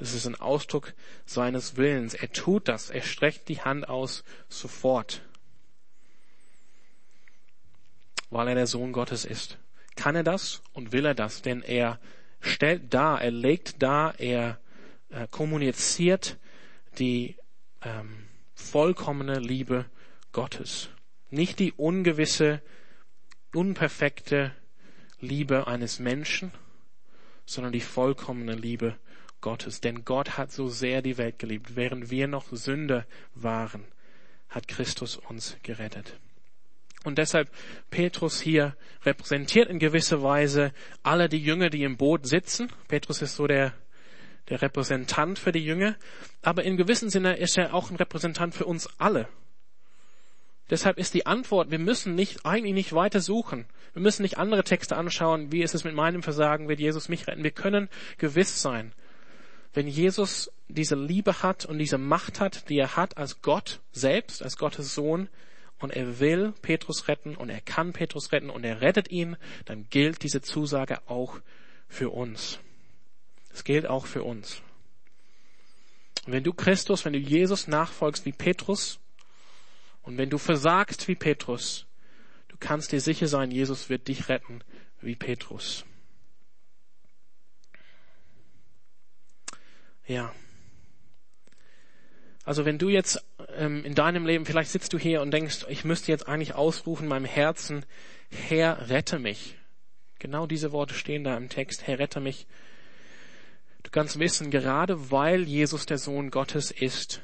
Es 0.00 0.14
ist 0.14 0.26
ein 0.26 0.40
Ausdruck 0.40 0.94
seines 1.26 1.76
Willens. 1.76 2.14
Er 2.14 2.32
tut 2.32 2.68
das. 2.68 2.88
Er 2.88 3.02
streckt 3.02 3.48
die 3.48 3.60
Hand 3.60 3.88
aus 3.88 4.24
sofort. 4.48 5.22
Weil 8.30 8.48
er 8.48 8.54
der 8.54 8.66
Sohn 8.66 8.92
Gottes 8.92 9.24
ist. 9.24 9.58
Kann 9.96 10.16
er 10.16 10.24
das 10.24 10.62
und 10.72 10.92
will 10.92 11.04
er 11.04 11.14
das? 11.14 11.42
Denn 11.42 11.62
er 11.62 12.00
stellt 12.40 12.94
dar, 12.94 13.20
er 13.20 13.30
legt 13.30 13.82
dar, 13.82 14.18
er 14.18 14.58
äh, 15.10 15.26
kommuniziert 15.30 16.38
die 16.98 17.36
ähm, 17.82 18.26
vollkommene 18.54 19.38
Liebe 19.38 19.84
Gottes. 20.32 20.88
Nicht 21.28 21.58
die 21.58 21.72
ungewisse, 21.72 22.62
unperfekte 23.52 24.54
Liebe 25.20 25.66
eines 25.66 25.98
Menschen, 25.98 26.52
sondern 27.44 27.72
die 27.72 27.80
vollkommene 27.80 28.54
Liebe 28.54 28.96
Gottes. 29.40 29.80
Denn 29.80 30.04
Gott 30.04 30.36
hat 30.38 30.52
so 30.52 30.68
sehr 30.68 31.02
die 31.02 31.18
Welt 31.18 31.38
geliebt. 31.38 31.76
Während 31.76 32.10
wir 32.10 32.26
noch 32.26 32.46
Sünder 32.50 33.06
waren, 33.34 33.84
hat 34.48 34.68
Christus 34.68 35.16
uns 35.16 35.56
gerettet. 35.62 36.18
Und 37.04 37.16
deshalb 37.18 37.50
Petrus 37.90 38.40
hier 38.40 38.76
repräsentiert 39.04 39.70
in 39.70 39.78
gewisser 39.78 40.22
Weise 40.22 40.72
alle 41.02 41.28
die 41.28 41.42
Jünger, 41.42 41.70
die 41.70 41.82
im 41.82 41.96
Boot 41.96 42.26
sitzen. 42.26 42.70
Petrus 42.88 43.22
ist 43.22 43.36
so 43.36 43.46
der, 43.46 43.72
der 44.50 44.60
Repräsentant 44.60 45.38
für 45.38 45.52
die 45.52 45.64
Jünger. 45.64 45.96
Aber 46.42 46.62
in 46.62 46.76
gewissem 46.76 47.08
Sinne 47.08 47.36
ist 47.36 47.56
er 47.56 47.72
auch 47.72 47.90
ein 47.90 47.96
Repräsentant 47.96 48.54
für 48.54 48.66
uns 48.66 48.88
alle. 48.98 49.28
Deshalb 50.68 50.98
ist 50.98 51.14
die 51.14 51.26
Antwort, 51.26 51.70
wir 51.72 51.80
müssen 51.80 52.14
nicht, 52.14 52.46
eigentlich 52.46 52.74
nicht 52.74 52.92
weiter 52.92 53.20
suchen. 53.20 53.66
Wir 53.92 54.02
müssen 54.02 54.22
nicht 54.22 54.38
andere 54.38 54.62
Texte 54.62 54.96
anschauen, 54.96 55.50
wie 55.50 55.62
ist 55.62 55.74
es 55.74 55.82
mit 55.82 55.94
meinem 55.94 56.22
Versagen, 56.22 56.68
wird 56.68 56.78
Jesus 56.78 57.08
mich 57.08 57.26
retten. 57.26 57.42
Wir 57.42 57.50
können 57.50 57.88
gewiss 58.18 58.62
sein, 58.62 58.92
wenn 59.72 59.86
Jesus 59.86 60.50
diese 60.68 60.96
Liebe 60.96 61.42
hat 61.42 61.64
und 61.64 61.78
diese 61.78 61.98
Macht 61.98 62.40
hat, 62.40 62.68
die 62.68 62.78
er 62.78 62.96
hat 62.96 63.16
als 63.16 63.42
Gott 63.42 63.80
selbst, 63.92 64.42
als 64.42 64.56
Gottes 64.56 64.94
Sohn, 64.94 65.28
und 65.80 65.90
er 65.90 66.20
will 66.20 66.52
Petrus 66.60 67.08
retten 67.08 67.34
und 67.36 67.48
er 67.48 67.60
kann 67.60 67.92
Petrus 67.92 68.32
retten 68.32 68.50
und 68.50 68.64
er 68.64 68.82
rettet 68.82 69.10
ihn, 69.10 69.36
dann 69.64 69.88
gilt 69.88 70.22
diese 70.22 70.42
Zusage 70.42 71.00
auch 71.08 71.40
für 71.88 72.10
uns. 72.10 72.60
Es 73.52 73.64
gilt 73.64 73.86
auch 73.86 74.06
für 74.06 74.22
uns. 74.22 74.62
Wenn 76.26 76.44
du 76.44 76.52
Christus, 76.52 77.04
wenn 77.04 77.14
du 77.14 77.18
Jesus 77.18 77.66
nachfolgst 77.66 78.26
wie 78.26 78.32
Petrus 78.32 79.00
und 80.02 80.18
wenn 80.18 80.28
du 80.28 80.36
versagst 80.36 81.08
wie 81.08 81.14
Petrus, 81.14 81.86
du 82.48 82.56
kannst 82.60 82.92
dir 82.92 83.00
sicher 83.00 83.26
sein, 83.26 83.50
Jesus 83.50 83.88
wird 83.88 84.06
dich 84.08 84.28
retten 84.28 84.62
wie 85.00 85.16
Petrus. 85.16 85.86
Ja. 90.10 90.34
Also 92.44 92.64
wenn 92.64 92.78
du 92.78 92.88
jetzt 92.88 93.24
ähm, 93.54 93.84
in 93.84 93.94
deinem 93.94 94.26
Leben, 94.26 94.44
vielleicht 94.44 94.72
sitzt 94.72 94.92
du 94.92 94.98
hier 94.98 95.22
und 95.22 95.30
denkst, 95.30 95.66
ich 95.68 95.84
müsste 95.84 96.10
jetzt 96.10 96.26
eigentlich 96.26 96.56
ausrufen 96.56 97.04
in 97.04 97.10
meinem 97.10 97.26
Herzen, 97.26 97.86
Herr, 98.28 98.88
rette 98.88 99.20
mich. 99.20 99.56
Genau 100.18 100.48
diese 100.48 100.72
Worte 100.72 100.94
stehen 100.94 101.22
da 101.22 101.36
im 101.36 101.48
Text, 101.48 101.86
Herr, 101.86 102.00
rette 102.00 102.18
mich. 102.18 102.48
Du 103.84 103.92
kannst 103.92 104.18
wissen, 104.18 104.50
gerade 104.50 105.12
weil 105.12 105.44
Jesus 105.44 105.86
der 105.86 105.98
Sohn 105.98 106.32
Gottes 106.32 106.72
ist, 106.72 107.22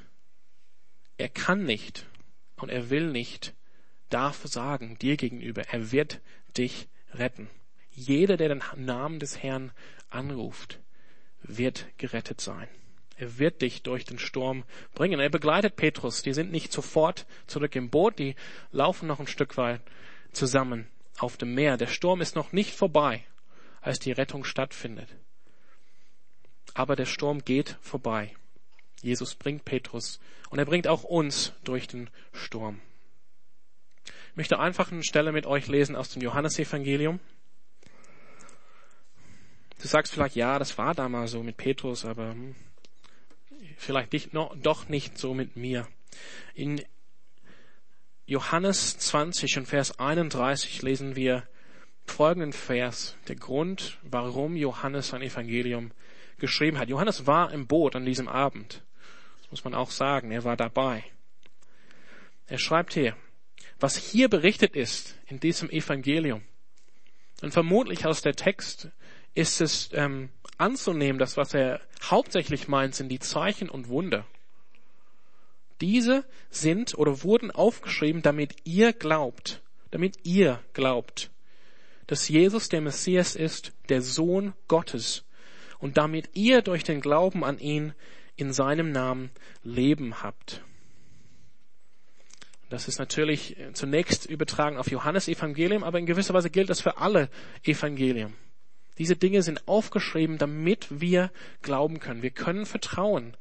er 1.19 1.29
kann 1.29 1.65
nicht 1.65 2.07
und 2.55 2.69
er 2.69 2.89
will 2.89 3.11
nicht, 3.11 3.53
darf 4.11 4.45
sagen 4.45 4.97
dir 4.99 5.17
gegenüber, 5.17 5.63
er 5.73 5.91
wird 5.91 6.21
dich 6.57 6.87
retten. 7.15 7.51
Jeder, 7.91 8.37
der 8.37 8.49
den 8.49 8.63
Namen 8.77 9.19
des 9.19 9.43
Herrn 9.43 9.73
anruft, 10.09 10.79
wird 11.49 11.87
gerettet 11.99 12.41
sein. 12.41 12.69
Er 13.19 13.39
wird 13.39 13.63
dich 13.63 13.83
durch 13.83 14.05
den 14.05 14.19
Sturm 14.19 14.65
bringen. 14.95 15.21
Er 15.21 15.31
begleitet 15.31 15.77
Petrus. 15.77 16.23
Die 16.23 16.35
sind 16.35 16.53
nicht 16.53 16.73
sofort 16.73 17.27
zurück 17.47 17.75
im 17.75 17.89
Boot, 17.89 18.19
die 18.19 18.35
laufen 18.73 19.07
noch 19.07 19.21
ein 19.21 19.27
Stück 19.27 19.57
weit 19.57 19.81
zusammen 20.33 20.87
auf 21.19 21.37
dem 21.37 21.55
Meer. 21.55 21.77
Der 21.79 21.87
Sturm 21.87 22.21
ist 22.21 22.37
noch 22.37 22.53
nicht 22.53 22.75
vorbei, 22.75 23.25
als 23.81 23.99
die 23.99 24.13
Rettung 24.13 24.45
stattfindet. 24.45 25.09
Aber 26.75 26.95
der 26.95 27.07
Sturm 27.07 27.43
geht 27.43 27.79
vorbei. 27.81 28.35
Jesus 29.03 29.35
bringt 29.35 29.65
Petrus 29.65 30.21
und 30.51 30.59
er 30.59 30.67
bringt 30.67 30.89
auch 30.89 31.05
uns 31.05 31.53
durch 31.65 31.89
den 31.89 32.11
Sturm. 32.33 32.81
Ich 34.05 34.37
möchte 34.37 34.59
einfach 34.59 34.93
eine 34.93 35.05
Stelle 35.05 35.33
mit 35.33 35.47
euch 35.47 35.69
lesen 35.69 35.97
aus 35.97 36.11
dem 36.11 36.21
Johannesevangelium. 36.21 37.21
Du 39.81 39.89
sagst 39.89 40.13
vielleicht, 40.13 40.37
ja, 40.37 40.59
das 40.59 40.79
war 40.79 40.95
damals 40.95 41.33
so 41.33 41.43
mit 41.43 41.57
Petrus, 41.57 42.05
aber 42.05 42.31
hm, 42.31 42.55
vielleicht 43.77 44.13
nicht, 44.13 44.33
no, 44.33 44.55
doch 44.63 44.89
nicht 44.89 45.19
so 45.19 45.35
mit 45.35 45.57
mir. 45.57 45.87
In 46.55 46.83
Johannes 48.27 48.99
20 48.99 49.59
und 49.59 49.67
Vers 49.67 49.99
31 49.99 50.83
lesen 50.83 51.15
wir 51.15 51.47
folgenden 52.05 52.53
Vers, 52.53 53.17
der 53.29 53.37
Grund, 53.37 53.99
warum 54.03 54.57
Johannes 54.57 55.09
sein 55.09 55.23
Evangelium 55.23 55.93
geschrieben 56.39 56.79
hat. 56.79 56.89
Johannes 56.89 57.27
war 57.27 57.53
im 57.53 57.67
Boot 57.67 57.97
an 57.97 58.05
diesem 58.05 58.29
Abend. 58.29 58.83
Das 59.41 59.51
muss 59.51 59.65
man 59.65 59.75
auch 59.75 59.91
sagen. 59.91 60.31
Er 60.31 60.45
war 60.45 60.57
dabei. 60.57 61.05
Er 62.47 62.59
schreibt 62.59 62.95
hier, 62.95 63.17
was 63.79 63.97
hier 63.97 64.29
berichtet 64.29 64.75
ist 64.75 65.19
in 65.27 65.41
diesem 65.41 65.71
Evangelium. 65.71 66.43
Und 67.43 67.53
vermutlich 67.53 68.07
aus 68.07 68.23
der 68.23 68.35
Text 68.35 68.91
ist 69.37 69.61
es 69.61 69.91
ähm, 69.93 70.31
anzunehmen, 70.59 71.19
dass 71.19 71.37
was 71.37 71.55
er 71.55 71.81
hauptsächlich 72.03 72.69
meint, 72.69 72.95
sind 72.95 73.11
die 73.11 73.19
Zeichen 73.19 73.69
und 73.69 73.89
Wunder. 73.89 74.27
Diese 75.81 76.25
sind 76.51 76.97
oder 76.97 77.23
wurden 77.23 77.51
aufgeschrieben, 77.51 78.23
damit 78.23 78.57
ihr 78.65 78.95
glaubt, 78.95 79.63
damit 79.91 80.17
ihr 80.25 80.61
glaubt, 80.73 81.31
dass 82.07 82.29
Jesus 82.29 82.71
der 82.71 82.81
Messias 82.81 83.37
ist, 83.37 83.73
der 83.91 84.01
Sohn 84.01 84.55
Gottes, 84.69 85.25
und 85.79 85.99
damit 85.99 86.31
ihr 86.33 86.63
durch 86.63 86.85
den 86.85 87.03
Glauben 87.03 87.45
an 87.45 87.59
ihn 87.59 87.93
in 88.37 88.55
seinem 88.55 88.91
Namen 88.91 89.31
Leben 89.63 90.23
habt. 90.23 90.63
Das 92.71 92.89
ist 92.89 92.99
natürlich 92.99 93.57
zunächst 93.75 94.25
übertragen 94.25 94.79
auf 94.79 94.91
Johannes 94.91 95.29
Evangelium, 95.29 95.85
aber 95.85 95.99
in 95.99 96.07
gewisser 96.07 96.33
Weise 96.33 96.49
gilt 96.49 96.71
das 96.71 96.81
für 96.81 96.97
alle 96.97 97.29
Evangelien. 97.63 98.35
Diese 98.99 99.17
Dinge 99.17 99.43
sind 99.43 99.69
aufgeschrieben, 99.69 100.39
damit 100.39 100.87
wir 101.01 101.31
glauben 101.63 102.01
können. 102.01 102.23
Wir 102.23 102.31
können 102.31 102.67
vertrauen. 102.67 103.37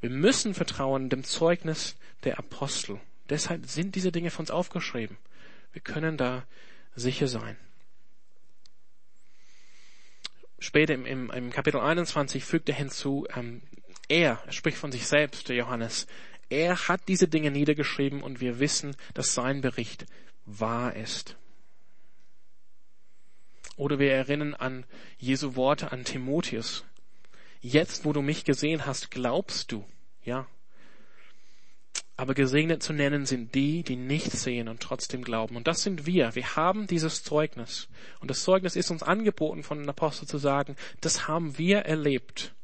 Wir 0.00 0.10
müssen 0.10 0.54
vertrauen 0.54 1.08
dem 1.08 1.24
Zeugnis 1.24 1.96
der 2.24 2.38
Apostel. 2.38 3.00
Deshalb 3.28 3.66
sind 3.66 3.94
diese 3.94 4.12
Dinge 4.12 4.30
von 4.30 4.42
uns 4.42 4.50
aufgeschrieben. 4.50 5.16
Wir 5.72 5.82
können 5.82 6.16
da 6.16 6.44
sicher 6.94 7.28
sein. 7.28 7.56
Später 10.58 10.94
im, 10.94 11.06
im, 11.06 11.30
im 11.30 11.50
Kapitel 11.50 11.80
21 11.80 12.44
fügt 12.44 12.68
er 12.68 12.74
hinzu, 12.74 13.26
ähm, 13.34 13.62
er, 14.08 14.42
er 14.46 14.52
spricht 14.52 14.78
von 14.78 14.92
sich 14.92 15.06
selbst, 15.06 15.48
der 15.48 15.56
Johannes, 15.56 16.06
er 16.50 16.88
hat 16.88 17.08
diese 17.08 17.28
Dinge 17.28 17.50
niedergeschrieben 17.50 18.22
und 18.22 18.40
wir 18.40 18.60
wissen, 18.60 18.94
dass 19.14 19.34
sein 19.34 19.60
Bericht 19.60 20.06
wahr 20.44 20.94
ist. 20.94 21.36
Oder 23.76 23.98
wir 23.98 24.12
erinnern 24.12 24.54
an 24.54 24.84
Jesu 25.18 25.56
Worte 25.56 25.92
an 25.92 26.04
Timotheus. 26.04 26.84
Jetzt, 27.60 28.04
wo 28.04 28.12
du 28.12 28.22
mich 28.22 28.44
gesehen 28.44 28.86
hast, 28.86 29.10
glaubst 29.10 29.72
du. 29.72 29.84
Ja. 30.24 30.46
Aber 32.16 32.34
gesegnet 32.34 32.82
zu 32.82 32.92
nennen 32.92 33.24
sind 33.24 33.54
die, 33.54 33.82
die 33.82 33.96
nicht 33.96 34.30
sehen 34.30 34.68
und 34.68 34.80
trotzdem 34.80 35.22
glauben. 35.22 35.56
Und 35.56 35.66
das 35.66 35.82
sind 35.82 36.06
wir. 36.06 36.34
Wir 36.34 36.56
haben 36.56 36.86
dieses 36.86 37.22
Zeugnis. 37.22 37.88
Und 38.20 38.30
das 38.30 38.42
Zeugnis 38.42 38.76
ist 38.76 38.90
uns 38.90 39.02
angeboten 39.02 39.62
von 39.62 39.78
den 39.78 39.88
Aposteln 39.88 40.28
zu 40.28 40.38
sagen, 40.38 40.76
das 41.00 41.26
haben 41.26 41.56
wir 41.56 41.78
erlebt. 41.78 42.54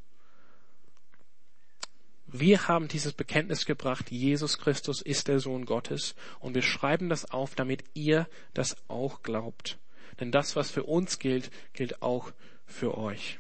Wir 2.31 2.68
haben 2.68 2.88
dieses 2.88 3.14
Bekenntnis 3.14 3.64
gebracht, 3.64 4.11
Jesus 4.11 4.59
Christus 4.59 5.01
ist 5.01 5.29
der 5.29 5.40
Sohn 5.40 5.64
Gottes 5.64 6.14
und 6.40 6.55
wir 6.55 6.61
schreiben 6.61 7.09
das 7.09 7.31
auf, 7.31 7.55
damit 7.55 7.85
ihr 7.94 8.29
das 8.53 8.77
auch 8.87 9.23
glaubt. 9.23 9.79
Denn 10.20 10.33
das, 10.33 10.57
was 10.57 10.70
für 10.70 10.85
uns 10.85 11.18
gilt, 11.18 11.50
gilt 11.72 12.02
auch 12.02 12.33
für 12.66 12.98
euch. 12.98 13.38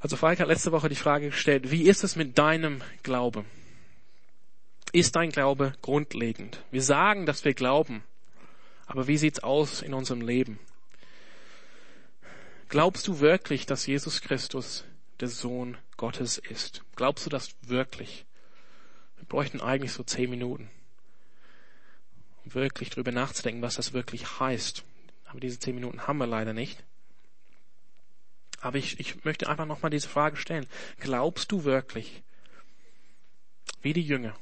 Also 0.00 0.16
Falk 0.16 0.40
hat 0.40 0.48
letzte 0.48 0.72
Woche 0.72 0.88
die 0.88 0.94
Frage 0.94 1.26
gestellt, 1.26 1.70
wie 1.70 1.82
ist 1.82 2.04
es 2.04 2.16
mit 2.16 2.38
deinem 2.38 2.82
Glauben? 3.02 3.44
Ist 4.92 5.14
dein 5.14 5.30
Glaube 5.30 5.74
grundlegend? 5.82 6.64
Wir 6.70 6.82
sagen, 6.82 7.26
dass 7.26 7.44
wir 7.44 7.54
glauben, 7.54 8.02
aber 8.86 9.06
wie 9.06 9.18
sieht's 9.18 9.40
aus 9.40 9.82
in 9.82 9.94
unserem 9.94 10.22
Leben? 10.22 10.58
Glaubst 12.68 13.06
du 13.06 13.20
wirklich, 13.20 13.66
dass 13.66 13.86
Jesus 13.86 14.22
Christus 14.22 14.84
der 15.20 15.28
Sohn 15.28 15.76
Gottes 15.96 16.38
ist. 16.38 16.82
Glaubst 16.96 17.26
du 17.26 17.30
das 17.30 17.54
wirklich? 17.62 18.24
Wir 19.16 19.26
bräuchten 19.26 19.60
eigentlich 19.60 19.92
so 19.92 20.02
zehn 20.02 20.30
Minuten, 20.30 20.70
wirklich 22.54 22.90
drüber 22.90 23.12
nachzudenken, 23.12 23.62
was 23.62 23.76
das 23.76 23.92
wirklich 23.92 24.40
heißt. 24.40 24.84
Aber 25.26 25.40
diese 25.40 25.58
zehn 25.58 25.74
Minuten 25.74 26.06
haben 26.06 26.18
wir 26.18 26.26
leider 26.26 26.52
nicht. 26.52 26.82
Aber 28.60 28.78
ich, 28.78 29.00
ich 29.00 29.24
möchte 29.24 29.48
einfach 29.48 29.66
nochmal 29.66 29.90
diese 29.90 30.08
Frage 30.08 30.36
stellen. 30.36 30.66
Glaubst 30.98 31.50
du 31.50 31.64
wirklich, 31.64 32.22
wie 33.80 33.92
die 33.92 34.02
Jünger, 34.02 34.36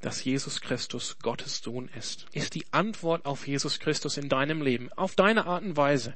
dass 0.00 0.24
Jesus 0.24 0.60
Christus 0.60 1.18
Gottes 1.20 1.58
Sohn 1.58 1.88
ist? 1.96 2.26
Ist 2.32 2.54
die 2.54 2.66
Antwort 2.72 3.26
auf 3.26 3.46
Jesus 3.46 3.80
Christus 3.80 4.16
in 4.16 4.28
deinem 4.28 4.62
Leben, 4.62 4.92
auf 4.92 5.16
deine 5.16 5.46
Art 5.46 5.64
und 5.64 5.76
Weise, 5.76 6.14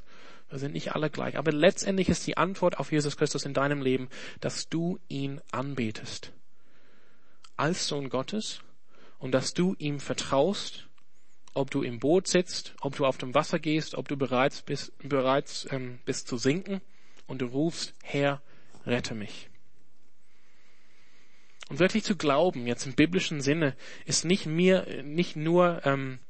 wir 0.49 0.59
sind 0.59 0.75
nicht 0.75 0.95
alle 0.95 1.11
gleich. 1.11 1.37
Aber 1.37 1.53
letztendlich 1.53 2.09
ist 2.09 2.27
die 2.27 2.37
Antwort 2.37 2.79
auf 2.79 2.93
Jesus 2.93 3.17
Christus 3.17 3.45
in 3.45 3.55
deinem 3.55 3.83
Leben, 3.83 4.09
dass 4.41 4.69
du 4.69 4.99
ihn 5.09 5.41
anbetest. 5.51 6.33
Als 7.57 7.89
Sohn 7.89 8.11
Gottes 8.11 8.61
und 9.19 9.33
dass 9.33 9.55
du 9.55 9.75
ihm 9.79 10.01
vertraust, 10.01 10.89
ob 11.55 11.71
du 11.71 11.83
im 11.83 11.99
Boot 11.99 12.29
sitzt, 12.29 12.75
ob 12.81 12.97
du 12.97 13.07
auf 13.07 13.17
dem 13.17 13.35
Wasser 13.35 13.59
gehst, 13.59 13.95
ob 13.95 14.09
du 14.09 14.17
bereits 14.17 14.63
bist, 14.63 14.93
bereits 14.99 15.67
ähm, 15.71 16.01
bist 16.05 16.29
zu 16.29 16.37
sinken 16.37 16.83
und 17.27 17.41
du 17.41 17.47
rufst, 17.47 17.95
Herr, 18.03 18.43
rette 18.85 19.15
mich. 19.15 19.49
Und 21.69 21.79
wirklich 21.79 22.05
zu 22.05 22.17
glauben, 22.17 22.67
jetzt 22.67 22.87
im 22.87 22.95
biblischen 22.95 23.41
Sinne, 23.41 23.75
ist 24.05 24.25
nicht 24.25 24.47
mir, 24.47 25.03
nicht 25.03 25.35
nur 25.35 25.85
ähm, 25.85 26.21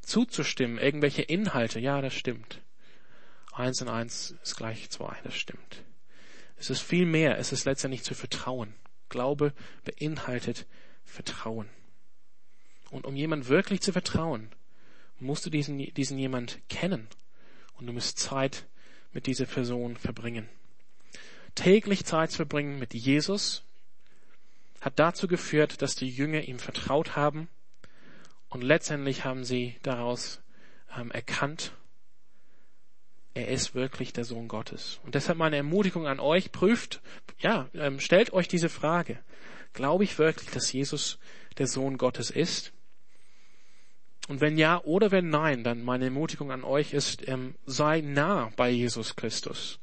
zuzustimmen, 0.00 0.78
irgendwelche 0.78 1.22
Inhalte, 1.22 1.78
ja, 1.78 2.00
das 2.00 2.14
stimmt. 2.14 2.60
Eins 3.52 3.80
und 3.82 3.88
eins 3.88 4.34
ist 4.42 4.56
gleich 4.56 4.90
zwei, 4.90 5.16
das 5.22 5.34
stimmt. 5.34 5.84
Es 6.56 6.70
ist 6.70 6.80
viel 6.80 7.06
mehr, 7.06 7.38
es 7.38 7.52
ist 7.52 7.64
letztendlich 7.64 8.02
zu 8.02 8.14
vertrauen. 8.14 8.74
Glaube 9.08 9.52
beinhaltet 9.84 10.66
Vertrauen. 11.04 11.68
Und 12.92 13.04
um 13.04 13.16
jemand 13.16 13.48
wirklich 13.48 13.80
zu 13.80 13.92
vertrauen, 13.92 14.50
musst 15.18 15.44
du 15.44 15.50
diesen, 15.50 15.78
diesen 15.94 16.16
jemand 16.18 16.60
kennen. 16.68 17.08
Und 17.74 17.86
du 17.86 17.92
musst 17.92 18.20
Zeit 18.20 18.66
mit 19.12 19.26
dieser 19.26 19.46
Person 19.46 19.96
verbringen. 19.96 20.48
Täglich 21.56 22.04
Zeit 22.04 22.30
zu 22.30 22.36
verbringen 22.36 22.78
mit 22.78 22.94
Jesus 22.94 23.64
hat 24.80 24.98
dazu 24.98 25.26
geführt, 25.26 25.82
dass 25.82 25.96
die 25.96 26.08
Jünger 26.08 26.42
ihm 26.42 26.60
vertraut 26.60 27.16
haben 27.16 27.48
und 28.48 28.62
letztendlich 28.62 29.24
haben 29.24 29.44
sie 29.44 29.76
daraus 29.82 30.40
ähm, 30.96 31.10
erkannt 31.10 31.72
er 33.34 33.48
ist 33.48 33.74
wirklich 33.74 34.12
der 34.12 34.24
Sohn 34.24 34.48
Gottes. 34.48 35.00
Und 35.04 35.14
deshalb 35.14 35.38
meine 35.38 35.56
Ermutigung 35.56 36.06
an 36.06 36.20
euch, 36.20 36.52
prüft, 36.52 37.00
ja, 37.38 37.68
ähm, 37.74 37.98
stellt 37.98 38.32
euch 38.32 38.48
diese 38.48 38.68
Frage. 38.68 39.18
Glaube 39.72 40.04
ich 40.04 40.18
wirklich, 40.18 40.50
dass 40.50 40.72
Jesus 40.72 41.18
der 41.58 41.66
Sohn 41.66 41.96
Gottes 41.96 42.30
ist? 42.30 42.72
Und 44.28 44.40
wenn 44.40 44.56
ja 44.56 44.80
oder 44.82 45.10
wenn 45.10 45.30
nein, 45.30 45.64
dann 45.64 45.82
meine 45.82 46.06
Ermutigung 46.06 46.52
an 46.52 46.64
euch 46.64 46.92
ist, 46.92 47.26
ähm, 47.28 47.54
sei 47.66 48.00
nah 48.00 48.52
bei 48.56 48.70
Jesus 48.70 49.16
Christus. 49.16 49.78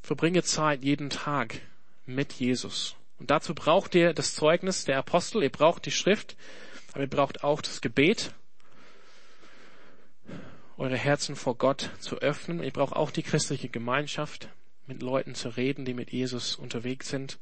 Verbringe 0.00 0.42
Zeit 0.42 0.84
jeden 0.84 1.10
Tag 1.10 1.60
mit 2.06 2.32
Jesus. 2.34 2.96
Und 3.18 3.30
dazu 3.30 3.54
braucht 3.54 3.94
ihr 3.94 4.14
das 4.14 4.34
Zeugnis 4.34 4.84
der 4.84 4.98
Apostel, 4.98 5.42
ihr 5.42 5.50
braucht 5.50 5.86
die 5.86 5.90
Schrift, 5.90 6.36
aber 6.92 7.02
ihr 7.02 7.10
braucht 7.10 7.42
auch 7.42 7.60
das 7.60 7.80
Gebet 7.80 8.32
eure 10.78 10.96
Herzen 10.96 11.34
vor 11.34 11.56
Gott 11.56 11.90
zu 11.98 12.18
öffnen. 12.18 12.62
Ihr 12.62 12.70
braucht 12.70 12.94
auch 12.94 13.10
die 13.10 13.24
christliche 13.24 13.68
Gemeinschaft, 13.68 14.48
mit 14.86 15.02
Leuten 15.02 15.34
zu 15.34 15.50
reden, 15.50 15.84
die 15.84 15.92
mit 15.92 16.12
Jesus 16.12 16.54
unterwegs 16.54 17.08
sind. 17.08 17.38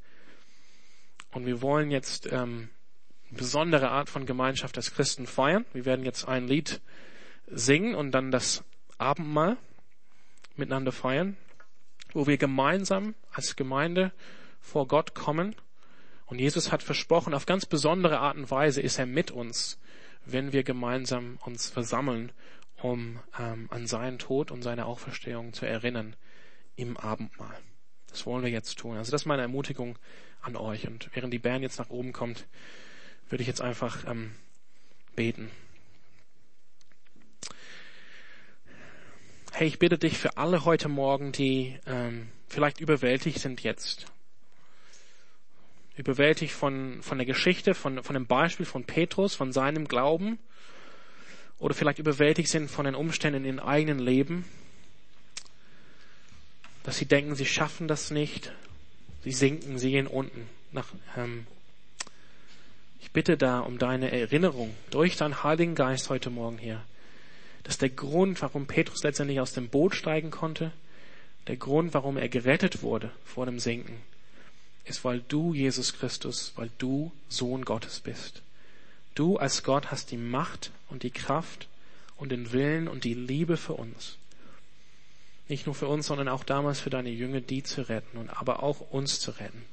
Und 1.32 1.44
wir 1.44 1.60
wollen 1.60 1.90
jetzt 1.90 2.26
ähm, 2.32 2.70
besondere 3.30 3.90
Art 3.90 4.08
von 4.08 4.26
Gemeinschaft 4.26 4.76
als 4.76 4.92
Christen 4.92 5.26
feiern. 5.26 5.64
Wir 5.72 5.84
werden 5.84 6.04
jetzt 6.04 6.26
ein 6.26 6.46
Lied 6.46 6.80
singen 7.46 7.94
und 7.94 8.12
dann 8.12 8.30
das 8.30 8.64
Abendmahl 8.98 9.56
miteinander 10.56 10.92
feiern, 10.92 11.36
wo 12.12 12.26
wir 12.26 12.38
gemeinsam 12.38 13.14
als 13.32 13.56
Gemeinde 13.56 14.12
vor 14.60 14.88
Gott 14.88 15.14
kommen. 15.14 15.54
Und 16.26 16.40
Jesus 16.40 16.72
hat 16.72 16.82
versprochen, 16.82 17.34
auf 17.34 17.46
ganz 17.46 17.66
besondere 17.66 18.18
Art 18.18 18.36
und 18.36 18.50
Weise 18.50 18.80
ist 18.80 18.98
er 18.98 19.06
mit 19.06 19.30
uns, 19.30 19.78
wenn 20.24 20.52
wir 20.52 20.64
gemeinsam 20.64 21.38
uns 21.44 21.68
versammeln 21.68 22.32
um 22.82 23.20
ähm, 23.38 23.68
an 23.70 23.86
seinen 23.86 24.18
Tod 24.18 24.50
und 24.50 24.62
seine 24.62 24.86
Auferstehung 24.86 25.52
zu 25.52 25.66
erinnern 25.66 26.14
im 26.76 26.96
Abendmahl. 26.96 27.56
Das 28.08 28.26
wollen 28.26 28.44
wir 28.44 28.50
jetzt 28.50 28.78
tun. 28.78 28.96
Also 28.96 29.10
das 29.10 29.22
ist 29.22 29.26
meine 29.26 29.42
Ermutigung 29.42 29.98
an 30.40 30.56
euch. 30.56 30.86
Und 30.86 31.10
während 31.14 31.32
die 31.32 31.38
Band 31.38 31.62
jetzt 31.62 31.78
nach 31.78 31.90
oben 31.90 32.12
kommt, 32.12 32.46
würde 33.28 33.42
ich 33.42 33.48
jetzt 33.48 33.60
einfach 33.60 34.06
ähm, 34.06 34.32
beten. 35.14 35.50
Hey, 39.52 39.68
ich 39.68 39.78
bitte 39.78 39.96
dich 39.96 40.18
für 40.18 40.36
alle 40.36 40.64
heute 40.64 40.88
Morgen, 40.88 41.32
die 41.32 41.78
ähm, 41.86 42.28
vielleicht 42.46 42.80
überwältigt 42.80 43.38
sind 43.38 43.62
jetzt. 43.62 44.06
überwältigt 45.96 46.52
von, 46.52 47.00
von 47.02 47.16
der 47.16 47.26
Geschichte, 47.26 47.74
von, 47.74 48.02
von 48.02 48.14
dem 48.14 48.26
Beispiel 48.26 48.66
von 48.66 48.84
Petrus, 48.84 49.34
von 49.34 49.52
seinem 49.52 49.88
Glauben 49.88 50.38
oder 51.58 51.74
vielleicht 51.74 51.98
überwältigt 51.98 52.50
sind 52.50 52.70
von 52.70 52.84
den 52.84 52.94
Umständen 52.94 53.44
in 53.44 53.56
ihrem 53.56 53.66
eigenen 53.66 53.98
Leben, 53.98 54.44
dass 56.82 56.98
sie 56.98 57.06
denken, 57.06 57.34
sie 57.34 57.46
schaffen 57.46 57.88
das 57.88 58.10
nicht, 58.10 58.52
sie 59.24 59.32
sinken, 59.32 59.78
sie 59.78 59.90
gehen 59.90 60.06
unten. 60.06 60.48
Nach, 60.70 60.86
ähm, 61.16 61.46
ich 63.00 63.11
bitte 63.12 63.37
da 63.37 63.61
um 63.61 63.78
deine 63.78 64.11
Erinnerung 64.11 64.74
durch 64.90 65.16
deinen 65.16 65.42
Heiligen 65.42 65.74
Geist 65.74 66.11
heute 66.11 66.30
Morgen 66.30 66.59
hier, 66.59 66.82
dass 67.62 67.78
der 67.78 67.90
Grund, 67.90 68.40
warum 68.42 68.66
Petrus 68.66 69.02
letztendlich 69.02 69.40
aus 69.40 69.52
dem 69.52 69.68
Boot 69.68 69.94
steigen 69.94 70.30
konnte, 70.30 70.72
der 71.46 71.56
Grund, 71.56 71.94
warum 71.94 72.16
er 72.16 72.28
gerettet 72.28 72.82
wurde 72.82 73.11
vor 73.24 73.46
dem 73.46 73.59
Sinken, 73.59 74.00
ist, 74.85 75.04
weil 75.04 75.20
du, 75.20 75.54
Jesus 75.54 75.94
Christus, 75.94 76.52
weil 76.56 76.70
du 76.78 77.12
Sohn 77.28 77.64
Gottes 77.64 78.00
bist. 78.00 78.42
Du 79.14 79.37
als 79.37 79.62
Gott 79.62 79.90
hast 79.90 80.11
die 80.11 80.16
Macht 80.16 80.70
und 80.88 81.02
die 81.02 81.11
Kraft 81.11 81.68
und 82.16 82.30
den 82.30 82.52
Willen 82.52 82.88
und 82.88 83.04
die 83.04 83.14
Liebe 83.14 83.56
für 83.56 83.74
uns. 83.74 84.16
Nicht 85.48 85.66
nur 85.66 85.74
für 85.74 85.88
uns, 85.88 86.06
sondern 86.06 86.28
auch 86.28 86.44
damals 86.44 86.80
für 86.80 86.90
deine 86.90 87.11
Jünger, 87.11 87.40
die 87.40 87.62
zu 87.62 87.88
retten 87.88 88.18
und 88.18 88.30
aber 88.30 88.62
auch 88.62 88.80
uns 88.90 89.20
zu 89.20 89.32
retten. 89.32 89.64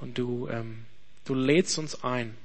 Und 0.00 0.18
du, 0.18 0.48
ähm, 0.48 0.84
du 1.26 1.34
lädst 1.34 1.78
uns 1.78 2.02
ein, 2.02 2.36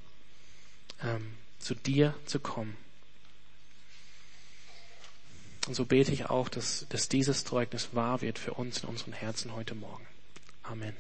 ähm, 1.02 1.34
zu 1.60 1.76
dir 1.76 2.14
zu 2.26 2.40
kommen. 2.40 2.76
Und 5.68 5.76
so 5.76 5.86
bete 5.86 6.12
ich 6.12 6.26
auch, 6.26 6.50
dass, 6.50 6.88
dass 6.90 7.08
dieses 7.08 7.46
Zeugnis 7.46 7.90
wahr 7.94 8.22
wird 8.22 8.40
für 8.40 8.56
uns 8.56 8.84
in 8.84 8.90
unseren 8.90 9.14
Herzen 9.14 9.54
heute 9.56 9.76
Morgen. 9.76 10.06
Amen. 10.64 10.96